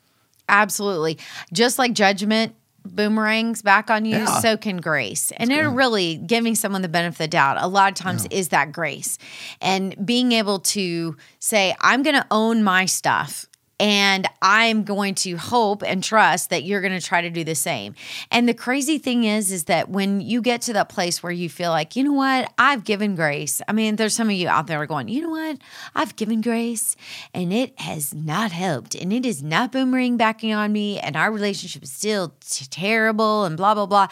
Absolutely. 0.48 1.18
Just 1.52 1.78
like 1.78 1.92
judgment 1.92 2.56
boomerangs 2.86 3.62
back 3.62 3.90
on 3.90 4.06
you, 4.06 4.20
Yeah. 4.20 4.40
so 4.40 4.56
can 4.56 4.78
grace. 4.78 5.34
And 5.36 5.52
it 5.52 5.60
really 5.60 6.16
giving 6.16 6.56
someone 6.56 6.84
the 6.84 6.88
benefit 6.88 7.16
of 7.16 7.18
the 7.18 7.28
doubt 7.28 7.58
a 7.60 7.68
lot 7.68 7.90
of 7.90 7.96
times 7.96 8.26
is 8.32 8.48
that 8.50 8.72
grace. 8.72 9.18
And 9.60 9.94
being 10.06 10.32
able 10.32 10.60
to 10.60 11.18
say, 11.40 11.76
I'm 11.82 12.02
going 12.02 12.16
to 12.16 12.26
own 12.32 12.64
my 12.64 12.86
stuff. 12.86 13.46
And 13.80 14.28
I'm 14.42 14.84
going 14.84 15.14
to 15.16 15.36
hope 15.36 15.84
and 15.84 16.04
trust 16.04 16.50
that 16.50 16.64
you're 16.64 16.82
going 16.82 17.00
to 17.00 17.06
try 17.06 17.22
to 17.22 17.30
do 17.30 17.44
the 17.44 17.54
same. 17.54 17.94
And 18.32 18.50
the 18.50 18.54
crazy 18.54 18.98
thing 18.98 19.24
is, 19.24 19.52
is 19.52 19.66
that 19.66 19.90
when 19.90 20.20
you 20.20 20.42
get 20.42 20.62
to 20.64 20.74
that 20.74 20.90
place 20.90 21.22
where 21.22 21.32
you 21.32 21.48
feel 21.48 21.70
like, 21.70 21.96
you 21.96 22.04
know 22.04 22.14
what, 22.14 22.52
I've 22.58 22.84
given 22.84 23.16
grace. 23.16 23.62
I 23.68 23.74
mean, 23.74 23.96
there's 23.96 24.16
some 24.16 24.30
of 24.30 24.34
you 24.34 24.48
out 24.48 24.66
there 24.66 24.84
going, 24.88 25.10
you 25.10 25.22
know 25.22 25.30
what, 25.30 25.60
I've 25.94 26.16
given 26.16 26.42
grace 26.42 26.96
and 27.34 27.54
it 27.54 27.80
has 27.80 28.14
not 28.16 28.52
helped 28.52 28.96
and 28.96 29.14
it 29.14 29.26
is 29.26 29.44
not 29.44 29.72
boomerang 29.72 30.18
backing 30.18 30.54
on 30.54 30.72
me 30.72 31.00
and 31.00 31.16
our 31.16 31.32
relationship 31.32 31.84
is 31.84 31.92
still 31.92 32.34
t- 32.40 32.66
terrible 32.70 33.46
and 33.46 33.58
blah, 33.58 33.76
blah, 33.76 33.86
blah. 33.86 34.08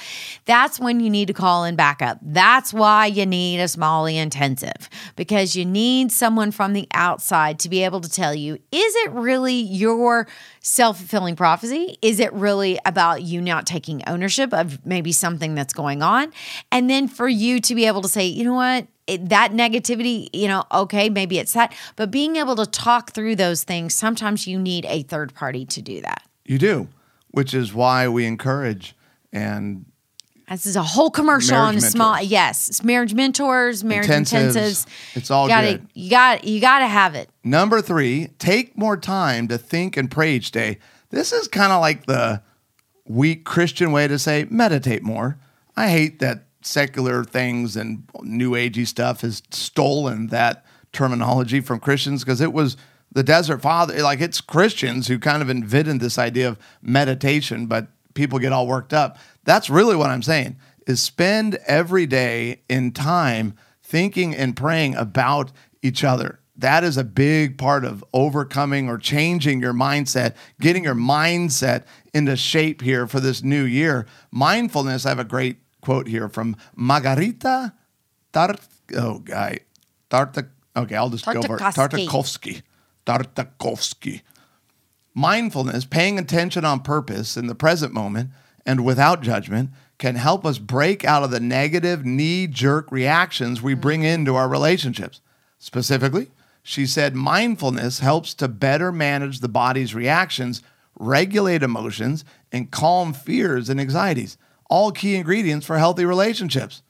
That's 0.46 0.80
when 0.80 1.00
you 1.00 1.10
need 1.10 1.28
to 1.28 1.34
call 1.34 1.64
in 1.64 1.76
backup. 1.76 2.20
That's 2.22 2.72
why 2.72 3.08
you 3.08 3.26
need 3.26 3.60
a 3.60 3.68
Smalley 3.68 4.18
intensive 4.18 4.90
because 5.16 5.56
you 5.56 5.66
need 5.66 6.12
someone 6.12 6.52
from 6.52 6.74
the 6.74 6.88
outside 6.94 7.60
to 7.60 7.70
be 7.70 7.84
able 7.84 8.02
to 8.02 8.10
tell 8.10 8.36
you, 8.36 8.56
is 8.72 8.96
it 8.96 9.12
really 9.12 9.55
your 9.62 10.28
self 10.62 10.98
fulfilling 10.98 11.36
prophecy? 11.36 11.98
Is 12.02 12.20
it 12.20 12.32
really 12.34 12.80
about 12.86 13.22
you 13.22 13.42
not 13.42 13.66
taking 13.66 14.02
ownership 14.08 14.54
of 14.54 14.86
maybe 14.86 15.12
something 15.12 15.56
that's 15.56 15.74
going 15.74 16.02
on? 16.02 16.32
And 16.72 16.90
then 16.90 17.08
for 17.08 17.28
you 17.28 17.60
to 17.62 17.76
be 17.76 17.86
able 17.86 18.02
to 18.02 18.10
say, 18.10 18.26
you 18.26 18.44
know 18.44 18.54
what? 18.54 18.88
It, 19.08 19.30
that 19.30 19.52
negativity, 19.52 20.30
you 20.34 20.48
know, 20.48 20.64
okay, 20.72 21.10
maybe 21.10 21.38
it's 21.38 21.54
that, 21.54 21.76
but 21.96 22.10
being 22.10 22.38
able 22.38 22.56
to 22.56 22.66
talk 22.66 23.12
through 23.12 23.36
those 23.36 23.64
things, 23.64 23.94
sometimes 23.94 24.48
you 24.48 24.58
need 24.58 24.86
a 24.86 25.04
third 25.04 25.36
party 25.36 25.64
to 25.68 25.82
do 25.82 26.02
that. 26.02 26.24
You 26.44 26.58
do, 26.58 26.88
which 27.30 27.54
is 27.54 27.72
why 27.72 28.08
we 28.08 28.26
encourage 28.26 28.96
and 29.32 29.86
This 30.50 30.66
is 30.66 30.76
a 30.76 30.84
whole 30.84 31.10
commercial 31.10 31.56
on 31.56 31.76
Marriage 31.76 31.84
a 31.84 31.88
small, 31.88 32.12
mentors. 32.14 32.32
yes, 32.32 32.70
it's 32.70 32.84
marriage 32.84 33.14
mentors, 33.14 33.84
marriage 33.84 34.08
Intensives. 34.08 34.56
intensives. 34.56 34.86
It's 35.16 35.32
all 35.32 35.46
you 35.46 35.50
gotta, 35.50 35.72
good. 35.74 35.88
You 35.94 36.10
got, 36.10 36.44
you 36.44 36.62
got 36.62 36.80
to 36.80 36.88
have 36.88 37.16
it. 37.16 37.30
Number 37.44 37.82
three, 37.82 38.28
take 38.38 38.78
more 38.78 38.96
time 38.98 39.48
to 39.48 39.58
think 39.58 39.98
and 39.98 40.10
pray 40.12 40.36
each 40.36 40.52
day. 40.52 40.78
This 41.10 41.32
is 41.34 41.48
kind 41.48 41.72
of 41.72 41.82
like 41.82 42.06
the 42.06 42.42
weak 43.08 43.44
Christian 43.46 43.92
way 43.92 44.08
to 44.08 44.20
say 44.20 44.46
meditate 44.50 45.04
more. 45.04 45.38
I 45.76 45.90
hate 45.90 46.20
that 46.20 46.46
secular 46.62 47.24
things 47.24 47.76
and 47.76 48.04
new 48.22 48.52
agey 48.52 48.88
stuff 48.88 49.22
has 49.22 49.42
stolen 49.52 50.28
that 50.28 50.66
terminology 50.92 51.60
from 51.60 51.80
Christians 51.80 52.24
because 52.24 52.42
it 52.42 52.54
was 52.54 52.78
the 53.12 53.24
desert 53.24 53.62
father, 53.62 54.02
like 54.02 54.20
it's 54.22 54.42
Christians 54.42 55.08
who 55.08 55.20
kind 55.20 55.42
of 55.42 55.50
invented 55.50 56.00
this 56.00 56.18
idea 56.18 56.48
of 56.50 56.60
meditation, 56.82 57.66
but 57.68 57.88
people 58.16 58.40
get 58.40 58.52
all 58.52 58.66
worked 58.66 58.94
up. 58.94 59.18
That's 59.44 59.70
really 59.70 59.96
what 59.96 60.10
I'm 60.10 60.24
saying 60.24 60.58
is 60.88 61.02
spend 61.02 61.56
every 61.68 62.06
day 62.06 62.62
in 62.70 62.92
time 62.92 63.56
thinking 63.84 64.36
and 64.36 64.56
praying 64.56 64.96
about 64.96 65.52
each 65.82 66.04
other. 66.04 66.40
That 66.58 66.84
is 66.84 66.96
a 66.96 67.04
big 67.04 67.58
part 67.58 67.84
of 67.84 68.04
overcoming 68.14 68.88
or 68.88 68.98
changing 68.98 69.60
your 69.60 69.74
mindset, 69.74 70.36
getting 70.60 70.84
your 70.86 70.96
mindset 70.96 71.84
into 72.14 72.36
shape 72.38 72.82
here 72.82 73.08
for 73.08 73.20
this 73.20 73.44
new 73.44 73.64
year. 73.64 74.08
Mindfulness, 74.32 75.06
I 75.06 75.10
have 75.10 75.20
a 75.20 75.26
great 75.26 75.58
quote 75.82 76.08
here 76.08 76.30
from 76.30 76.56
Margarita 76.76 77.74
Tart. 78.32 78.60
Oh, 78.96 79.20
guy. 79.20 79.60
Tartak. 80.10 80.50
Okay, 80.78 80.96
I'll 80.96 81.10
just 81.10 81.26
go 81.26 81.42
for 81.42 81.58
it. 81.58 81.62
Tartakovsky. 81.62 82.62
Tartakovsky. 83.06 84.22
Mindfulness, 85.18 85.86
paying 85.86 86.20
attention 86.20 86.66
on 86.66 86.82
purpose 86.82 87.38
in 87.38 87.48
the 87.48 87.56
present 87.56 87.94
moment 87.94 88.32
and 88.66 88.84
without 88.84 89.22
judgment, 89.22 89.70
can 89.98 90.16
help 90.16 90.46
us 90.46 90.58
break 90.60 91.06
out 91.06 91.24
of 91.24 91.32
the 91.32 91.40
negative 91.40 92.06
knee 92.06 92.48
jerk 92.48 92.92
reactions 92.92 93.62
we 93.62 93.74
bring 93.74 94.02
mm. 94.02 94.14
into 94.14 94.36
our 94.36 94.50
relationships. 94.50 95.22
Specifically, 95.58 96.28
she 96.62 96.86
said 96.86 97.16
mindfulness 97.16 98.00
helps 98.00 98.34
to 98.34 98.50
better 98.50 98.92
manage 98.92 99.40
the 99.40 99.48
body's 99.48 99.96
reactions, 99.96 100.62
regulate 101.00 101.64
emotions, 101.64 102.26
and 102.52 102.72
calm 102.72 103.14
fears 103.14 103.70
and 103.70 103.80
anxieties, 103.80 104.38
all 104.70 104.92
key 104.92 105.16
ingredients 105.16 105.66
for 105.66 105.78
healthy 105.78 106.04
relationships. 106.04 106.82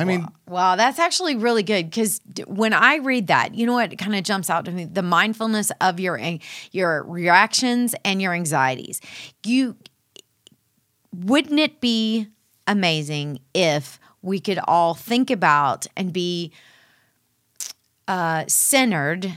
I 0.00 0.04
mean, 0.04 0.26
Wow, 0.48 0.76
that's 0.76 0.98
actually 0.98 1.36
really 1.36 1.62
good 1.62 1.90
because 1.90 2.20
when 2.46 2.72
I 2.72 2.96
read 2.96 3.28
that, 3.28 3.54
you 3.54 3.66
know 3.66 3.74
what 3.74 3.96
kind 3.98 4.14
of 4.14 4.24
jumps 4.24 4.50
out 4.50 4.64
to 4.64 4.72
me: 4.72 4.84
the 4.84 5.02
mindfulness 5.02 5.70
of 5.80 6.00
your 6.00 6.20
your 6.72 7.02
reactions 7.04 7.94
and 8.04 8.20
your 8.20 8.32
anxieties. 8.32 9.00
You 9.44 9.76
wouldn't 11.12 11.58
it 11.58 11.80
be 11.80 12.28
amazing 12.66 13.40
if 13.54 13.98
we 14.22 14.38
could 14.40 14.58
all 14.64 14.94
think 14.94 15.30
about 15.30 15.86
and 15.96 16.12
be 16.12 16.52
uh, 18.08 18.44
centered 18.46 19.36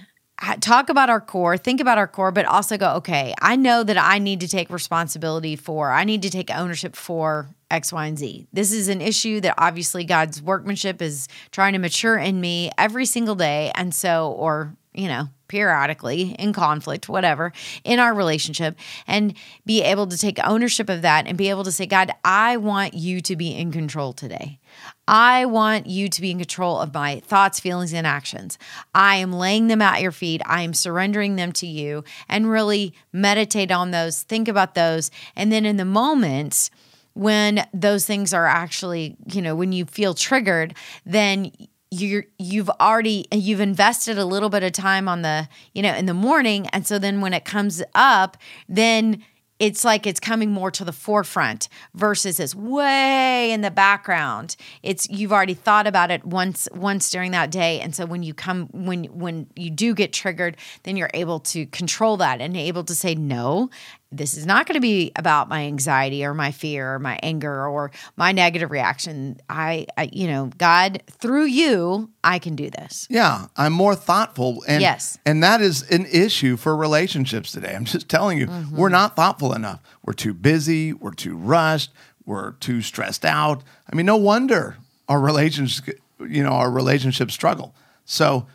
talk 0.60 0.90
about 0.90 1.10
our 1.10 1.22
core, 1.22 1.58
think 1.58 1.80
about 1.80 1.98
our 1.98 2.08
core, 2.08 2.32
but 2.32 2.46
also 2.46 2.78
go, 2.78 2.96
okay, 2.96 3.34
I 3.42 3.56
know 3.56 3.84
that 3.84 3.98
I 3.98 4.20
need 4.20 4.40
to 4.42 4.48
take 4.48 4.70
responsibility 4.70 5.56
for, 5.56 5.92
I 5.92 6.04
need 6.04 6.22
to 6.24 6.30
take 6.30 6.52
ownership 6.52 6.96
for 6.96 7.48
X, 7.74 7.92
Y, 7.92 8.06
and 8.06 8.18
Z. 8.20 8.48
This 8.54 8.72
is 8.72 8.88
an 8.88 9.02
issue 9.02 9.42
that 9.42 9.56
obviously 9.58 10.06
God's 10.06 10.42
workmanship 10.42 11.02
is 11.02 11.28
trying 11.52 11.74
to 11.74 11.80
mature 11.80 12.18
in 12.18 12.40
me 12.40 12.70
every 12.78 13.06
single 13.06 13.36
day. 13.36 13.72
And 13.74 13.94
so, 13.94 14.32
or, 14.32 14.76
you 14.94 15.08
know, 15.08 15.30
periodically 15.48 16.36
in 16.40 16.54
conflict, 16.54 17.10
whatever, 17.10 17.52
in 17.84 18.00
our 18.00 18.14
relationship, 18.14 18.76
and 19.08 19.34
be 19.66 19.82
able 19.82 20.08
to 20.08 20.18
take 20.18 20.38
ownership 20.44 20.90
of 20.90 21.02
that 21.02 21.28
and 21.28 21.38
be 21.38 21.50
able 21.50 21.64
to 21.64 21.72
say, 21.72 21.86
God, 21.86 22.12
I 22.24 22.58
want 22.58 22.94
you 22.94 23.22
to 23.22 23.36
be 23.36 23.56
in 23.56 23.72
control 23.72 24.14
today. 24.14 24.60
I 25.08 25.46
want 25.46 25.88
you 25.88 26.10
to 26.10 26.22
be 26.22 26.32
in 26.32 26.38
control 26.38 26.80
of 26.80 26.94
my 26.94 27.20
thoughts, 27.22 27.60
feelings, 27.60 27.94
and 27.94 28.08
actions. 28.08 28.58
I 28.96 29.18
am 29.18 29.34
laying 29.34 29.68
them 29.68 29.82
at 29.82 30.02
your 30.02 30.12
feet. 30.12 30.42
I 30.46 30.62
am 30.62 30.74
surrendering 30.74 31.36
them 31.36 31.52
to 31.54 31.68
you 31.68 32.04
and 32.30 32.50
really 32.50 32.94
meditate 33.12 33.72
on 33.72 33.92
those, 33.92 34.24
think 34.24 34.48
about 34.48 34.76
those. 34.76 35.12
And 35.36 35.52
then 35.52 35.66
in 35.66 35.78
the 35.78 35.86
moments, 35.86 36.72
when 37.14 37.68
those 37.74 38.06
things 38.06 38.34
are 38.34 38.48
actually, 38.48 39.16
you 39.32 39.42
know, 39.42 39.56
when 39.56 39.72
you 39.72 39.86
feel 39.86 40.14
triggered, 40.14 40.76
then 41.06 41.52
you're 41.92 42.26
you've 42.40 42.70
already 42.82 43.28
you've 43.32 43.60
invested 43.60 44.18
a 44.18 44.26
little 44.26 44.50
bit 44.50 44.64
of 44.64 44.72
time 44.72 45.08
on 45.08 45.22
the 45.22 45.48
you 45.74 45.82
know 45.82 45.94
in 45.94 46.06
the 46.06 46.14
morning. 46.14 46.68
And 46.68 46.88
so 46.88 46.98
then 46.98 47.22
when 47.22 47.34
it 47.34 47.46
comes 47.46 47.84
up 47.94 48.38
then 48.68 49.24
it's 49.60 49.86
like 49.86 50.08
it's 50.08 50.20
coming 50.20 50.52
more 50.52 50.72
to 50.72 50.84
the 50.84 50.92
forefront 50.92 51.70
versus 51.94 52.40
it's 52.40 52.56
way 52.56 53.52
in 53.52 53.62
the 53.62 53.72
background. 53.72 54.56
It's 54.82 55.08
you've 55.10 55.32
already 55.32 55.54
thought 55.54 55.88
about 55.88 56.12
it 56.12 56.26
once 56.26 56.68
once 56.74 57.10
during 57.10 57.32
that 57.32 57.52
day. 57.52 57.80
And 57.80 57.96
so 57.96 58.06
when 58.06 58.24
you 58.24 58.34
come 58.34 58.68
when 58.74 59.06
when 59.06 59.48
you 59.56 59.70
do 59.70 59.94
get 59.94 60.12
triggered 60.12 60.58
then 60.84 60.98
you're 60.98 61.12
able 61.14 61.40
to 61.40 61.66
control 61.68 62.18
that 62.18 62.42
and 62.42 62.58
able 62.58 62.84
to 62.84 62.96
say 62.96 63.14
no 63.16 63.70
this 64.14 64.38
is 64.38 64.46
not 64.46 64.68
going 64.68 64.76
to 64.76 64.82
be 64.82 65.12
about 65.16 65.50
my 65.50 65.64
anxiety 65.64 66.24
or 66.24 66.34
my 66.34 66.52
fear 66.52 66.94
or 66.94 67.00
my 67.00 67.20
anger 67.24 67.68
or 67.68 67.92
my 68.16 68.32
negative 68.32 68.70
reaction. 68.70 69.38
I, 69.50 69.88
I, 69.98 70.10
you 70.14 70.28
know, 70.28 70.52
God, 70.58 71.02
through 71.10 71.46
you, 71.46 72.12
I 72.24 72.38
can 72.38 72.56
do 72.56 72.70
this. 72.70 73.08
Yeah, 73.10 73.48
I'm 73.58 73.74
more 73.74 73.96
thoughtful. 73.96 74.64
And, 74.68 74.82
yes. 74.82 75.18
And 75.26 75.44
that 75.44 75.62
is 75.62 75.90
an 75.90 76.06
issue 76.06 76.58
for 76.58 76.76
relationships 76.76 77.52
today. 77.52 77.76
I'm 77.76 77.86
just 77.86 78.08
telling 78.08 78.38
you, 78.38 78.48
mm-hmm. 78.48 78.78
we're 78.78 78.90
not 78.90 79.16
thoughtful 79.16 79.54
enough. 79.54 79.82
We're 80.04 80.14
too 80.14 80.34
busy. 80.34 80.94
We're 80.94 81.14
too 81.14 81.36
rushed. 81.36 81.92
We're 82.26 82.52
too 82.54 82.82
stressed 82.82 83.26
out. 83.26 83.64
I 83.92 83.96
mean, 83.96 84.06
no 84.06 84.18
wonder 84.18 84.78
our 85.10 85.20
relationships, 85.20 86.00
you 86.20 86.44
know, 86.44 86.52
our 86.52 86.72
relationships 86.72 87.34
struggle. 87.34 87.76
So, 88.06 88.48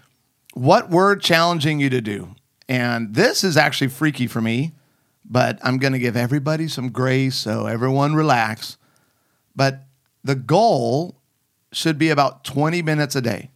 what 0.55 0.88
we're 0.90 1.16
challenging 1.16 1.79
you 1.79 1.90
to 1.90 2.01
do, 2.01 2.35
and 2.68 3.14
this 3.14 3.44
is 3.44 3.57
actually 3.57 3.88
freaky 3.88 4.27
for 4.27 4.40
me 4.40 4.73
but 5.29 5.59
I'm 5.62 5.79
going 5.79 5.93
to 5.93 5.99
give 5.99 6.17
everybody 6.17 6.69
some 6.69 6.91
grace 6.91 7.37
so 7.37 7.67
everyone 7.67 8.14
relax. 8.14 8.79
But 9.55 9.83
the 10.25 10.35
goal 10.35 11.21
should 11.73 11.99
be 11.99 12.09
about 12.09 12.45
20 12.45 12.81
minutes 12.83 13.14
a 13.14 13.21
day. 13.21 13.51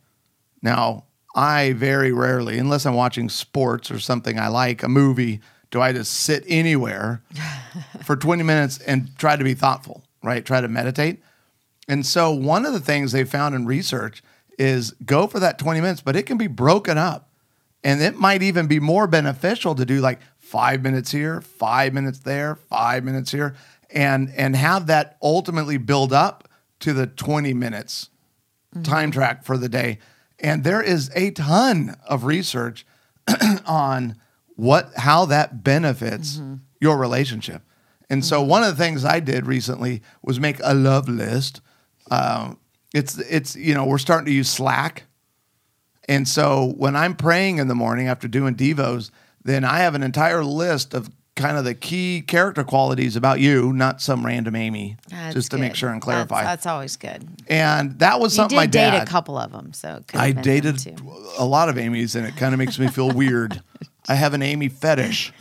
Now, 0.61 1.05
I 1.35 1.73
very 1.73 2.13
rarely, 2.13 2.59
unless 2.59 2.85
I'm 2.85 2.95
watching 2.95 3.29
sports 3.29 3.91
or 3.91 3.99
something 3.99 4.39
I 4.39 4.49
like, 4.49 4.83
a 4.83 4.89
movie, 4.89 5.41
do 5.71 5.81
I 5.81 5.93
just 5.93 6.13
sit 6.13 6.45
anywhere 6.47 7.23
for 8.05 8.17
20 8.17 8.43
minutes 8.43 8.79
and 8.79 9.17
try 9.19 9.37
to 9.37 9.45
be 9.45 9.55
thoughtful, 9.55 10.05
right? 10.23 10.45
Try 10.45 10.61
to 10.61 10.69
meditate. 10.69 11.23
And 11.89 12.05
so, 12.07 12.31
one 12.31 12.67
of 12.67 12.75
the 12.75 12.81
things 12.81 13.13
they 13.13 13.25
found 13.25 13.55
in 13.55 13.67
research 13.67 14.23
is 14.59 14.93
go 15.05 15.27
for 15.27 15.41
that 15.41 15.59
20 15.59 15.81
minutes, 15.81 16.03
but 16.03 16.15
it 16.15 16.27
can 16.27 16.37
be 16.37 16.47
broken 16.47 16.99
up. 16.99 17.31
And 17.83 18.01
it 18.01 18.17
might 18.17 18.43
even 18.43 18.69
be 18.69 18.79
more 18.79 19.09
beneficial 19.09 19.75
to 19.75 19.85
do 19.85 20.01
like 20.01 20.21
five 20.53 20.83
minutes 20.83 21.11
here, 21.11 21.41
five 21.41 21.95
minutes 21.95 22.19
there, 22.19 22.57
five 22.57 23.03
minutes 23.05 23.33
here, 23.33 23.55
and 23.91 24.31
and 24.37 24.55
have 24.55 24.87
that 24.87 25.17
ultimately 25.23 25.79
build 25.79 26.13
up 26.13 26.47
to 26.81 26.93
the 26.93 27.07
20 27.07 27.55
minutes 27.55 28.11
mm-hmm. 28.75 28.83
time 28.83 29.11
track 29.11 29.45
for 29.45 29.57
the 29.57 29.69
day. 29.69 29.99
And 30.39 30.63
there 30.63 30.83
is 30.83 31.11
a 31.15 31.31
ton 31.31 31.97
of 32.07 32.25
research 32.25 32.85
on 33.67 34.17
what 34.57 34.93
how 34.99 35.25
that 35.25 35.65
benefits 35.65 36.37
mm-hmm. 36.37 36.57
your 36.83 36.99
relationship. 36.99 37.63
And 38.11 38.21
mm-hmm. 38.21 38.29
so 38.29 38.43
one 38.43 38.63
of 38.63 38.77
the 38.77 38.85
things 38.85 39.07
I 39.07 39.21
did 39.21 39.47
recently 39.47 40.03
was 40.21 40.39
make 40.39 40.59
a 40.63 40.75
love 40.75 41.09
list. 41.09 41.63
Um, 42.11 42.59
it's 42.93 43.17
it's 43.19 43.57
you 43.57 43.73
know 43.73 43.87
we're 43.87 43.97
starting 43.97 44.27
to 44.27 44.33
use 44.33 44.51
Slack, 44.51 45.05
and 46.11 46.29
so 46.29 46.75
when 46.77 46.95
I'm 46.95 47.17
praying 47.17 47.57
in 47.57 47.69
the 47.69 47.75
morning 47.75 48.07
after 48.07 48.29
doing 48.29 48.55
devos, 48.55 49.11
then 49.45 49.65
I 49.65 49.79
have 49.79 49.95
an 49.95 50.03
entire 50.03 50.45
list 50.45 50.95
of 50.95 51.11
kind 51.35 51.57
of 51.57 51.65
the 51.65 51.75
key 51.75 52.21
character 52.21 52.63
qualities 52.63 53.17
about 53.17 53.41
you, 53.41 53.73
not 53.73 54.03
some 54.03 54.25
random 54.25 54.55
Amy, 54.55 54.97
that's 55.09 55.35
just 55.35 55.51
to 55.51 55.57
good. 55.57 55.63
make 55.63 55.75
sure 55.75 55.91
and 55.91 56.01
clarify. 56.03 56.43
That's, 56.43 56.65
that's 56.65 56.67
always 56.67 56.97
good. 56.97 57.27
And 57.49 57.99
that 58.01 58.21
was 58.21 58.35
something 58.35 58.57
you 58.57 58.67
did 58.67 58.79
my 58.79 58.91
dad. 58.91 58.99
date 58.99 59.03
a 59.03 59.11
couple 59.11 59.39
of 59.39 59.51
them, 59.51 59.73
so 59.73 60.03
I 60.15 60.33
dated 60.33 61.01
a 61.39 61.45
lot 61.45 61.69
of 61.69 61.79
Amy's, 61.79 62.15
and 62.15 62.27
it 62.27 62.37
kind 62.37 62.55
of 62.55 62.59
makes 62.59 62.79
me 62.79 62.89
feel 62.89 63.11
weird. 63.11 63.63
I 64.09 64.15
have 64.15 64.35
an 64.35 64.43
Amy 64.43 64.69
fetish, 64.69 65.33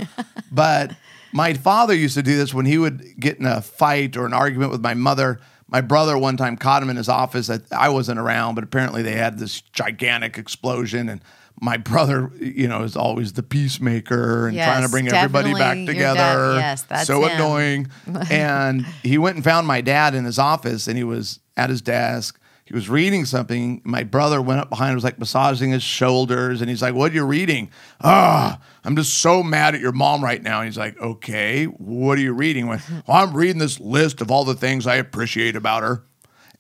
but 0.51 0.95
my 1.33 1.53
father 1.53 1.93
used 1.93 2.15
to 2.15 2.23
do 2.23 2.37
this 2.37 2.53
when 2.53 2.65
he 2.65 2.77
would 2.77 3.19
get 3.19 3.37
in 3.39 3.45
a 3.45 3.61
fight 3.61 4.15
or 4.15 4.25
an 4.25 4.33
argument 4.33 4.71
with 4.71 4.81
my 4.81 4.93
mother. 4.93 5.39
My 5.67 5.81
brother 5.81 6.17
one 6.17 6.37
time 6.37 6.57
caught 6.57 6.83
him 6.83 6.89
in 6.89 6.97
his 6.97 7.09
office. 7.09 7.49
I, 7.49 7.59
I 7.71 7.89
wasn't 7.89 8.19
around, 8.19 8.55
but 8.55 8.63
apparently 8.63 9.01
they 9.01 9.13
had 9.13 9.39
this 9.39 9.61
gigantic 9.61 10.37
explosion 10.37 11.09
and 11.09 11.21
my 11.61 11.77
brother, 11.77 12.31
you 12.39 12.67
know, 12.67 12.81
is 12.81 12.97
always 12.97 13.33
the 13.33 13.43
peacemaker 13.43 14.47
and 14.47 14.55
yes, 14.55 14.67
trying 14.67 14.81
to 14.81 14.89
bring 14.89 15.07
everybody 15.07 15.53
back 15.53 15.77
together. 15.85 16.55
Yes, 16.57 16.81
that's 16.81 17.05
so 17.05 17.23
him. 17.23 17.35
annoying. 17.35 17.87
and 18.31 18.83
he 19.03 19.19
went 19.19 19.35
and 19.35 19.43
found 19.43 19.67
my 19.67 19.79
dad 19.79 20.15
in 20.15 20.25
his 20.25 20.39
office, 20.39 20.87
and 20.87 20.97
he 20.97 21.03
was 21.03 21.39
at 21.55 21.69
his 21.69 21.81
desk. 21.81 22.39
He 22.65 22.73
was 22.73 22.89
reading 22.89 23.25
something. 23.25 23.81
My 23.83 24.03
brother 24.03 24.41
went 24.41 24.59
up 24.59 24.69
behind, 24.69 24.91
him, 24.91 24.95
was 24.95 25.03
like 25.03 25.19
massaging 25.19 25.69
his 25.69 25.83
shoulders, 25.83 26.61
and 26.61 26.69
he's 26.69 26.81
like, 26.81 26.95
"What 26.95 27.11
are 27.11 27.15
you 27.15 27.25
reading?" 27.25 27.69
Ah, 28.01 28.59
I'm 28.83 28.95
just 28.95 29.19
so 29.19 29.43
mad 29.43 29.75
at 29.75 29.81
your 29.81 29.91
mom 29.91 30.23
right 30.23 30.41
now. 30.41 30.61
And 30.61 30.67
he's 30.67 30.77
like, 30.77 30.97
"Okay, 30.99 31.65
what 31.65 32.17
are 32.17 32.21
you 32.21 32.33
reading?" 32.33 32.67
Well, 32.67 32.79
I'm 33.07 33.33
reading 33.35 33.59
this 33.59 33.79
list 33.79 34.19
of 34.19 34.31
all 34.31 34.45
the 34.45 34.55
things 34.55 34.87
I 34.87 34.95
appreciate 34.95 35.55
about 35.55 35.83
her. 35.83 36.05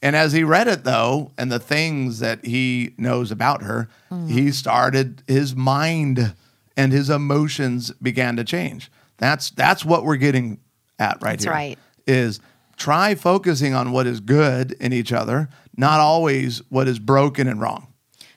And 0.01 0.15
as 0.15 0.33
he 0.33 0.43
read 0.43 0.67
it, 0.67 0.83
though, 0.83 1.31
and 1.37 1.51
the 1.51 1.59
things 1.59 2.19
that 2.19 2.43
he 2.43 2.93
knows 2.97 3.31
about 3.31 3.61
her, 3.61 3.87
mm. 4.11 4.29
he 4.29 4.51
started 4.51 5.21
his 5.27 5.55
mind 5.55 6.33
and 6.75 6.91
his 6.91 7.09
emotions 7.09 7.91
began 8.01 8.35
to 8.37 8.43
change. 8.43 8.91
That's 9.17 9.51
that's 9.51 9.85
what 9.85 10.03
we're 10.03 10.15
getting 10.15 10.59
at 10.97 11.21
right 11.21 11.33
that's 11.33 11.43
here. 11.43 11.53
Right. 11.53 11.79
Is 12.07 12.39
try 12.77 13.13
focusing 13.13 13.75
on 13.75 13.91
what 13.91 14.07
is 14.07 14.19
good 14.19 14.71
in 14.73 14.91
each 14.91 15.13
other, 15.13 15.49
not 15.77 15.99
always 15.99 16.63
what 16.69 16.87
is 16.87 16.97
broken 16.97 17.47
and 17.47 17.61
wrong. 17.61 17.87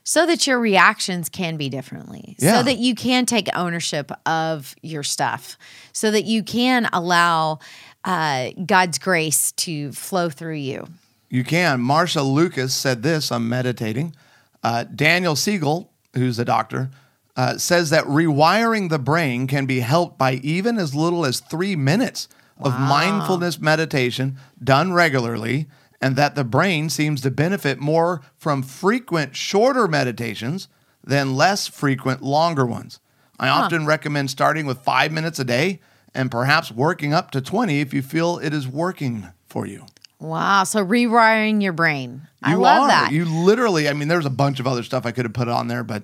So 0.07 0.27
that 0.27 0.47
your 0.47 0.61
reactions 0.61 1.31
can 1.31 1.57
be 1.57 1.71
differently. 1.71 2.37
Yeah. 2.39 2.59
So 2.59 2.63
that 2.65 2.77
you 2.77 2.95
can 2.95 3.25
take 3.25 3.49
ownership 3.57 4.13
of 4.27 4.75
your 4.83 5.03
stuff. 5.03 5.57
So 5.95 6.11
that 6.11 6.25
you 6.25 6.43
can 6.43 6.91
allow 6.93 7.61
uh, 8.05 8.51
God's 8.67 8.99
grace 8.99 9.53
to 9.53 9.93
flow 9.93 10.29
through 10.29 10.57
you. 10.57 10.87
You 11.35 11.43
can. 11.43 11.81
Marsha 11.81 12.25
Lucas 12.25 12.73
said 12.73 13.03
this 13.03 13.33
I'm 13.33 13.49
meditating. 13.49 14.15
Uh, 14.63 14.85
Daniel 14.85 15.35
Siegel, 15.35 15.91
who's 16.15 16.39
a 16.39 16.45
doctor, 16.45 16.91
uh, 17.35 17.59
says 17.59 17.91
that 17.91 18.05
rewiring 18.05 18.89
the 18.89 19.01
brain 19.01 19.49
can 19.49 19.67
be 19.67 19.81
helped 19.81 20.17
by 20.17 20.35
even 20.45 20.79
as 20.79 20.95
little 20.95 21.27
as 21.27 21.41
three 21.41 21.75
minutes 21.75 22.29
wow. 22.57 22.71
of 22.71 22.79
mindfulness 22.79 23.59
meditation 23.59 24.37
done 24.63 24.93
regularly, 24.93 25.67
and 26.01 26.15
that 26.15 26.37
the 26.37 26.45
brain 26.45 26.89
seems 26.89 27.21
to 27.23 27.33
benefit 27.33 27.81
more 27.81 28.21
from 28.37 28.63
frequent, 28.63 29.35
shorter 29.35 29.89
meditations 29.89 30.69
than 31.03 31.35
less 31.35 31.67
frequent, 31.67 32.23
longer 32.23 32.65
ones. 32.65 33.01
I 33.41 33.49
huh. 33.49 33.63
often 33.65 33.87
recommend 33.87 34.31
starting 34.31 34.67
with 34.67 34.85
five 34.85 35.11
minutes 35.11 35.41
a 35.41 35.45
day 35.45 35.81
and 36.15 36.31
perhaps 36.31 36.71
working 36.71 37.13
up 37.13 37.33
to 37.33 37.41
20 37.41 37.81
if 37.81 37.93
you 37.93 38.03
feel 38.03 38.39
it 38.39 38.55
is 38.55 38.69
working 38.69 39.27
for 39.49 39.67
you. 39.67 39.87
Wow. 40.19 40.65
So 40.65 40.85
rewiring 40.85 41.63
your 41.63 41.73
brain. 41.73 42.23
You 42.47 42.53
I 42.53 42.55
love 42.55 42.83
are. 42.83 42.89
that. 42.89 43.13
You 43.13 43.25
literally, 43.25 43.89
I 43.89 43.93
mean, 43.93 44.09
there's 44.09 44.27
a 44.27 44.31
bunch 44.31 44.61
of 44.61 44.67
other 44.67 44.83
stuff 44.83 45.07
I 45.07 45.13
could 45.13 45.25
have 45.25 45.35
put 45.35 45.49
on 45.49 45.69
there, 45.69 45.85
but 45.85 46.03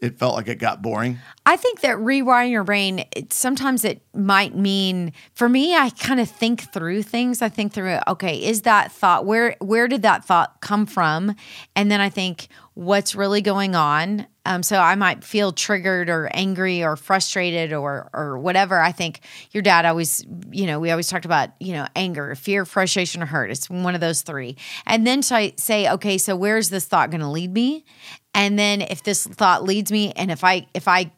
it 0.00 0.18
felt 0.18 0.34
like 0.34 0.46
it 0.46 0.56
got 0.56 0.80
boring? 0.80 1.18
I 1.44 1.56
think 1.56 1.80
that 1.80 1.96
rewiring 1.96 2.50
your 2.50 2.62
brain, 2.64 3.04
it, 3.16 3.32
sometimes 3.32 3.84
it 3.84 4.00
might 4.14 4.54
mean 4.54 5.12
for 5.34 5.48
me, 5.48 5.74
I 5.74 5.90
kind 5.90 6.20
of 6.20 6.30
think 6.30 6.72
through 6.72 7.02
things. 7.02 7.42
I 7.42 7.48
think 7.48 7.72
through, 7.72 7.98
okay, 8.06 8.36
is 8.36 8.62
that 8.62 8.92
thought 8.92 9.26
where 9.26 9.56
where 9.60 9.88
did 9.88 10.02
that 10.02 10.24
thought 10.24 10.60
come 10.60 10.86
from? 10.86 11.34
And 11.74 11.90
then 11.90 12.00
I 12.00 12.10
think, 12.10 12.48
what's 12.78 13.16
really 13.16 13.42
going 13.42 13.74
on? 13.74 14.24
Um, 14.46 14.62
so 14.62 14.78
I 14.78 14.94
might 14.94 15.24
feel 15.24 15.50
triggered 15.50 16.08
or 16.08 16.30
angry 16.32 16.84
or 16.84 16.94
frustrated 16.94 17.72
or 17.72 18.08
or 18.14 18.38
whatever. 18.38 18.78
I 18.78 18.92
think 18.92 19.20
your 19.50 19.64
dad 19.64 19.84
always, 19.84 20.24
you 20.52 20.64
know, 20.66 20.78
we 20.78 20.92
always 20.92 21.08
talked 21.08 21.24
about, 21.24 21.50
you 21.58 21.72
know, 21.72 21.88
anger, 21.96 22.36
fear, 22.36 22.64
frustration, 22.64 23.20
or 23.20 23.26
hurt. 23.26 23.50
It's 23.50 23.68
one 23.68 23.96
of 23.96 24.00
those 24.00 24.22
three. 24.22 24.56
And 24.86 25.04
then 25.04 25.22
I 25.32 25.54
say, 25.56 25.90
okay, 25.90 26.18
so 26.18 26.36
where's 26.36 26.70
this 26.70 26.84
thought 26.84 27.10
going 27.10 27.20
to 27.20 27.28
lead 27.28 27.52
me? 27.52 27.84
And 28.32 28.56
then 28.56 28.80
if 28.82 29.02
this 29.02 29.26
thought 29.26 29.64
leads 29.64 29.90
me, 29.90 30.12
and 30.12 30.30
if 30.30 30.44
I 30.44 30.68
if 30.72 30.86
I 30.86 31.10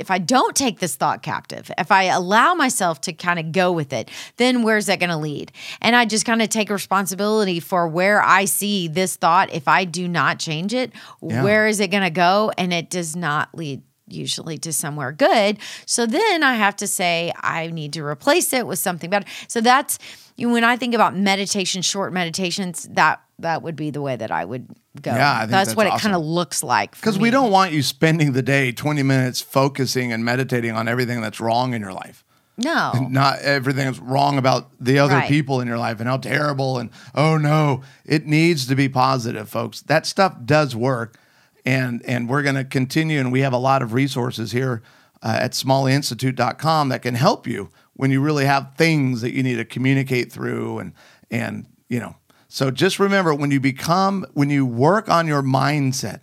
if 0.00 0.10
I 0.10 0.18
don't 0.18 0.56
take 0.56 0.80
this 0.80 0.96
thought 0.96 1.22
captive, 1.22 1.70
if 1.78 1.92
I 1.92 2.04
allow 2.04 2.54
myself 2.54 3.00
to 3.02 3.12
kind 3.12 3.38
of 3.38 3.52
go 3.52 3.70
with 3.70 3.92
it, 3.92 4.10
then 4.38 4.62
where's 4.62 4.86
that 4.86 4.98
going 4.98 5.10
to 5.10 5.16
lead? 5.16 5.52
And 5.80 5.94
I 5.94 6.04
just 6.06 6.24
kind 6.24 6.42
of 6.42 6.48
take 6.48 6.70
responsibility 6.70 7.60
for 7.60 7.86
where 7.86 8.22
I 8.22 8.46
see 8.46 8.88
this 8.88 9.16
thought. 9.16 9.52
If 9.52 9.68
I 9.68 9.84
do 9.84 10.08
not 10.08 10.38
change 10.38 10.74
it, 10.74 10.92
Yeah. 11.22 11.42
where 11.44 11.66
is 11.66 11.78
it 11.80 11.88
going 11.88 12.02
to 12.02 12.10
go? 12.10 12.50
And 12.58 12.72
it 12.72 12.90
does 12.90 13.14
not 13.14 13.54
lead 13.54 13.82
usually 14.08 14.58
to 14.58 14.72
somewhere 14.72 15.12
good. 15.12 15.58
So 15.86 16.04
then 16.06 16.42
I 16.42 16.54
have 16.54 16.74
to 16.76 16.86
say, 16.88 17.32
I 17.36 17.68
need 17.68 17.92
to 17.92 18.02
replace 18.04 18.52
it 18.52 18.66
with 18.66 18.78
something 18.80 19.08
better. 19.08 19.26
So 19.46 19.60
that's 19.60 19.98
when 20.36 20.64
I 20.64 20.76
think 20.76 20.94
about 20.94 21.16
meditation, 21.16 21.82
short 21.82 22.12
meditations, 22.12 22.88
that 22.92 23.20
that 23.42 23.62
would 23.62 23.76
be 23.76 23.90
the 23.90 24.00
way 24.00 24.16
that 24.16 24.30
I 24.30 24.44
would 24.44 24.68
go. 25.00 25.12
Yeah, 25.12 25.32
I 25.34 25.38
think 25.40 25.50
that's, 25.50 25.68
that's 25.68 25.76
what 25.76 25.86
it 25.86 26.00
kind 26.00 26.14
of 26.14 26.22
looks 26.22 26.62
like. 26.62 26.92
Because 26.96 27.18
we 27.18 27.30
don't 27.30 27.50
want 27.50 27.72
you 27.72 27.82
spending 27.82 28.32
the 28.32 28.42
day 28.42 28.72
20 28.72 29.02
minutes 29.02 29.40
focusing 29.40 30.12
and 30.12 30.24
meditating 30.24 30.72
on 30.72 30.88
everything 30.88 31.20
that's 31.20 31.40
wrong 31.40 31.74
in 31.74 31.80
your 31.80 31.92
life. 31.92 32.24
No. 32.56 32.92
Not 33.10 33.38
everything 33.40 33.86
that's 33.86 33.98
wrong 33.98 34.36
about 34.38 34.70
the 34.80 34.98
other 34.98 35.14
Right. 35.14 35.28
people 35.28 35.60
in 35.60 35.68
your 35.68 35.78
life 35.78 35.98
and 36.00 36.08
how 36.08 36.18
terrible 36.18 36.78
and 36.78 36.90
oh 37.14 37.36
no, 37.38 37.82
it 38.04 38.26
needs 38.26 38.66
to 38.66 38.74
be 38.74 38.88
positive, 38.88 39.48
folks. 39.48 39.80
That 39.82 40.04
stuff 40.06 40.36
does 40.44 40.76
work, 40.76 41.18
and 41.64 42.02
and 42.06 42.28
we're 42.28 42.42
going 42.42 42.56
to 42.56 42.64
continue. 42.64 43.18
And 43.18 43.32
we 43.32 43.40
have 43.40 43.52
a 43.54 43.58
lot 43.58 43.80
of 43.82 43.92
resources 43.94 44.52
here 44.52 44.82
uh, 45.22 45.38
at 45.40 45.52
SmalleyInstitute.com 45.52 46.88
that 46.90 47.02
can 47.02 47.14
help 47.14 47.46
you 47.46 47.70
when 47.94 48.10
you 48.10 48.20
really 48.20 48.44
have 48.44 48.74
things 48.76 49.20
that 49.22 49.32
you 49.32 49.42
need 49.42 49.56
to 49.56 49.64
communicate 49.64 50.30
through 50.32 50.78
and 50.80 50.92
and 51.30 51.66
you 51.88 51.98
know. 52.00 52.16
So 52.52 52.72
just 52.72 52.98
remember 52.98 53.32
when 53.32 53.52
you 53.52 53.60
become 53.60 54.26
when 54.34 54.50
you 54.50 54.66
work 54.66 55.08
on 55.08 55.28
your 55.28 55.40
mindset 55.40 56.20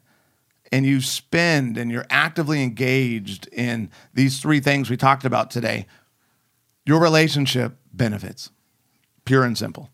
and 0.73 0.85
you 0.85 0.99
spend 0.99 1.77
and 1.77 1.89
you're 1.89 2.05
actively 2.09 2.61
engaged 2.61 3.47
in 3.47 3.89
these 4.13 4.41
three 4.41 4.59
things 4.59 4.89
we 4.89 4.97
talked 4.97 5.23
about 5.23 5.49
today, 5.49 5.87
your 6.85 6.99
relationship 7.01 7.77
benefits. 7.93 8.51
Pure 9.23 9.45
and 9.45 9.57
simple. 9.57 9.89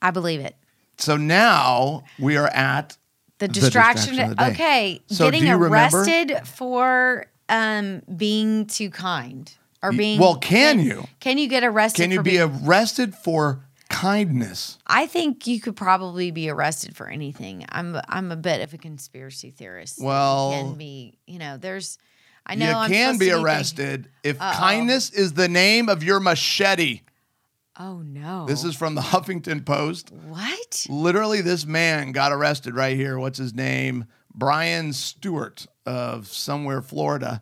I 0.00 0.10
believe 0.12 0.40
it. 0.40 0.56
So 0.96 1.18
now 1.18 2.04
we 2.18 2.38
are 2.38 2.48
at 2.48 2.96
The 3.38 3.48
distraction. 3.48 4.16
distraction 4.16 4.30
the 4.30 4.34
day. 4.34 4.50
okay, 4.52 5.00
So 5.08 5.26
getting 5.30 5.46
you 5.46 5.56
remember- 5.58 5.76
arrested 5.98 6.32
for 6.46 7.26
um, 7.50 8.00
being 8.16 8.66
too 8.66 8.88
kind 8.88 9.52
or 9.82 9.92
being. 9.92 10.18
well, 10.18 10.36
can 10.36 10.80
you? 10.80 11.06
Can 11.20 11.36
you 11.36 11.48
get 11.48 11.64
arrested? 11.64 12.00
can 12.02 12.10
you 12.12 12.22
be 12.22 12.38
being, 12.38 12.64
arrested 12.66 13.14
for 13.14 13.65
kindness? 14.00 14.78
I 14.86 15.06
think 15.06 15.46
you 15.46 15.60
could 15.60 15.76
probably 15.76 16.30
be 16.30 16.48
arrested 16.50 16.96
for 16.96 17.08
anything. 17.08 17.64
I'm 17.70 17.96
I'm 18.08 18.30
a 18.32 18.36
bit 18.36 18.60
of 18.62 18.72
a 18.74 18.78
conspiracy 18.78 19.50
theorist. 19.50 19.96
that 19.96 20.02
you 20.02 20.08
Well- 20.08 20.50
can 20.52 20.74
be. 20.74 21.18
You 21.26 21.38
know, 21.38 21.56
there's. 21.56 21.98
I 22.48 22.54
know 22.54 22.68
you 22.70 22.76
I'm 22.76 22.90
can 22.90 23.18
be 23.18 23.32
arrested 23.32 24.08
if 24.22 24.38
kindness 24.38 25.10
is 25.10 25.32
the 25.32 25.48
name 25.48 25.88
of 25.88 26.04
your 26.04 26.20
machete. 26.20 27.00
oh 27.78 28.02
no! 28.02 28.46
This 28.46 28.62
is 28.62 28.76
from 28.76 28.94
the 28.94 29.00
Huffington 29.12 29.64
Post. 29.66 30.12
what? 30.12 30.86
Literally, 30.88 31.40
this 31.40 31.66
man 31.66 32.12
got 32.12 32.30
arrested 32.32 32.74
right 32.76 32.96
here. 32.96 33.18
What's 33.18 33.38
his 33.38 33.52
name? 33.52 34.04
Brian 34.32 34.92
Stewart 34.92 35.66
of 35.86 36.28
somewhere, 36.28 36.82
Florida. 36.82 37.40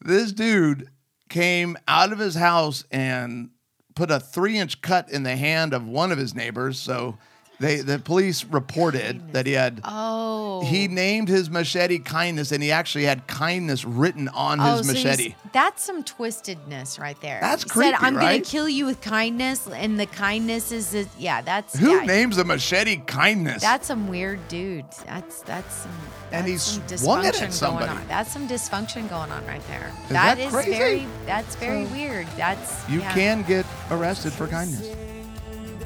This 0.00 0.30
dude 0.32 0.88
came 1.28 1.76
out 1.88 2.12
of 2.12 2.18
his 2.20 2.34
house 2.36 2.84
and 2.92 3.50
put 3.98 4.12
a 4.12 4.20
three 4.20 4.56
inch 4.56 4.80
cut 4.80 5.10
in 5.10 5.24
the 5.24 5.34
hand 5.34 5.74
of 5.74 5.84
one 5.84 6.12
of 6.12 6.18
his 6.18 6.32
neighbors. 6.32 6.78
So 6.78 7.18
they 7.60 7.80
the 7.80 7.98
police 7.98 8.44
reported 8.44 9.32
that 9.32 9.46
he 9.46 9.52
had 9.52 9.80
Oh, 9.84 10.64
he 10.64 10.86
named 10.88 11.28
his 11.28 11.50
machete 11.50 11.98
kindness 11.98 12.52
and 12.52 12.62
he 12.62 12.70
actually 12.70 13.04
had 13.04 13.26
kindness 13.26 13.84
written 13.84 14.28
on 14.28 14.60
Oh, 14.60 14.76
his 14.78 14.86
so 14.86 14.92
he's- 14.92 15.04
machete. 15.04 15.34
that's 15.52 15.82
some 15.82 16.04
twistedness 16.04 17.00
right 17.00 17.20
there. 17.20 17.38
That's 17.40 17.64
He 17.64 17.68
creepy, 17.70 17.90
Said, 17.96 18.04
I'm 18.04 18.16
right? 18.16 18.32
gonna 18.42 18.44
kill 18.44 18.68
you 18.68 18.86
with 18.86 19.00
kindness, 19.00 19.66
and 19.68 19.98
the 19.98 20.06
kindness 20.06 20.70
is, 20.72 20.94
is 20.94 21.08
yeah. 21.18 21.40
That's 21.42 21.76
Who 21.78 21.90
yeah, 21.96 22.04
names 22.04 22.38
a 22.38 22.44
machete 22.44 22.96
kindness? 23.06 23.60
That's 23.62 23.86
some 23.88 24.08
weird 24.08 24.46
dude. 24.48 24.84
That's 25.06 25.40
that's 25.42 25.74
some. 25.74 25.90
And 26.30 26.46
that's 26.46 26.74
he 26.76 26.80
some 26.88 26.98
swung 26.98 27.24
it 27.24 27.28
at 27.28 27.34
dysfunction 27.34 27.40
going 27.40 27.52
somebody. 27.52 27.90
on. 27.90 28.08
That's 28.08 28.32
some 28.32 28.46
dysfunction 28.48 29.08
going 29.10 29.32
on 29.32 29.44
right 29.46 29.66
there. 29.68 29.90
Is 30.04 30.08
that 30.10 30.38
is 30.38 30.52
crazy? 30.52 30.70
very. 30.72 31.06
That's 31.26 31.56
very 31.56 31.84
weird. 31.86 32.26
That's 32.36 32.88
you 32.88 33.00
yeah. 33.00 33.14
can 33.14 33.42
get 33.42 33.66
arrested 33.90 34.32
for 34.32 34.46
kindness. 34.46 34.86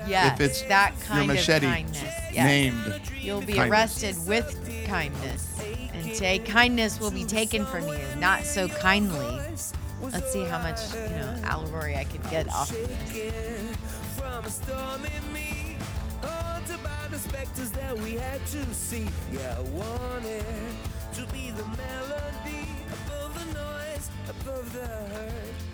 Yes, 0.07 0.35
if 0.35 0.41
it's 0.41 0.63
that 0.63 0.95
your 0.97 1.07
kind 1.07 1.27
machete 1.29 1.67
of 1.67 1.73
kindness. 1.73 2.03
Yes. 2.33 2.47
named 2.47 3.01
You'll 3.21 3.41
be 3.41 3.55
kindness. 3.55 3.71
arrested 3.71 4.17
with 4.27 4.87
kindness, 4.87 5.61
and 5.93 6.15
say 6.15 6.39
kindness 6.39 7.01
will 7.01 7.11
be 7.11 7.25
taken 7.25 7.67
from 7.67 7.87
you, 7.89 7.99
not 8.19 8.45
so 8.45 8.69
kindly. 8.69 9.41
Let's 10.01 10.33
see 10.33 10.45
how 10.45 10.59
much 10.59 10.81
you 10.95 11.17
know 11.17 11.37
allegory 11.45 11.97
I 11.97 12.05
can 12.05 12.23
get 12.31 12.49
off 12.49 12.71
of 12.71 12.77
this. 24.73 25.72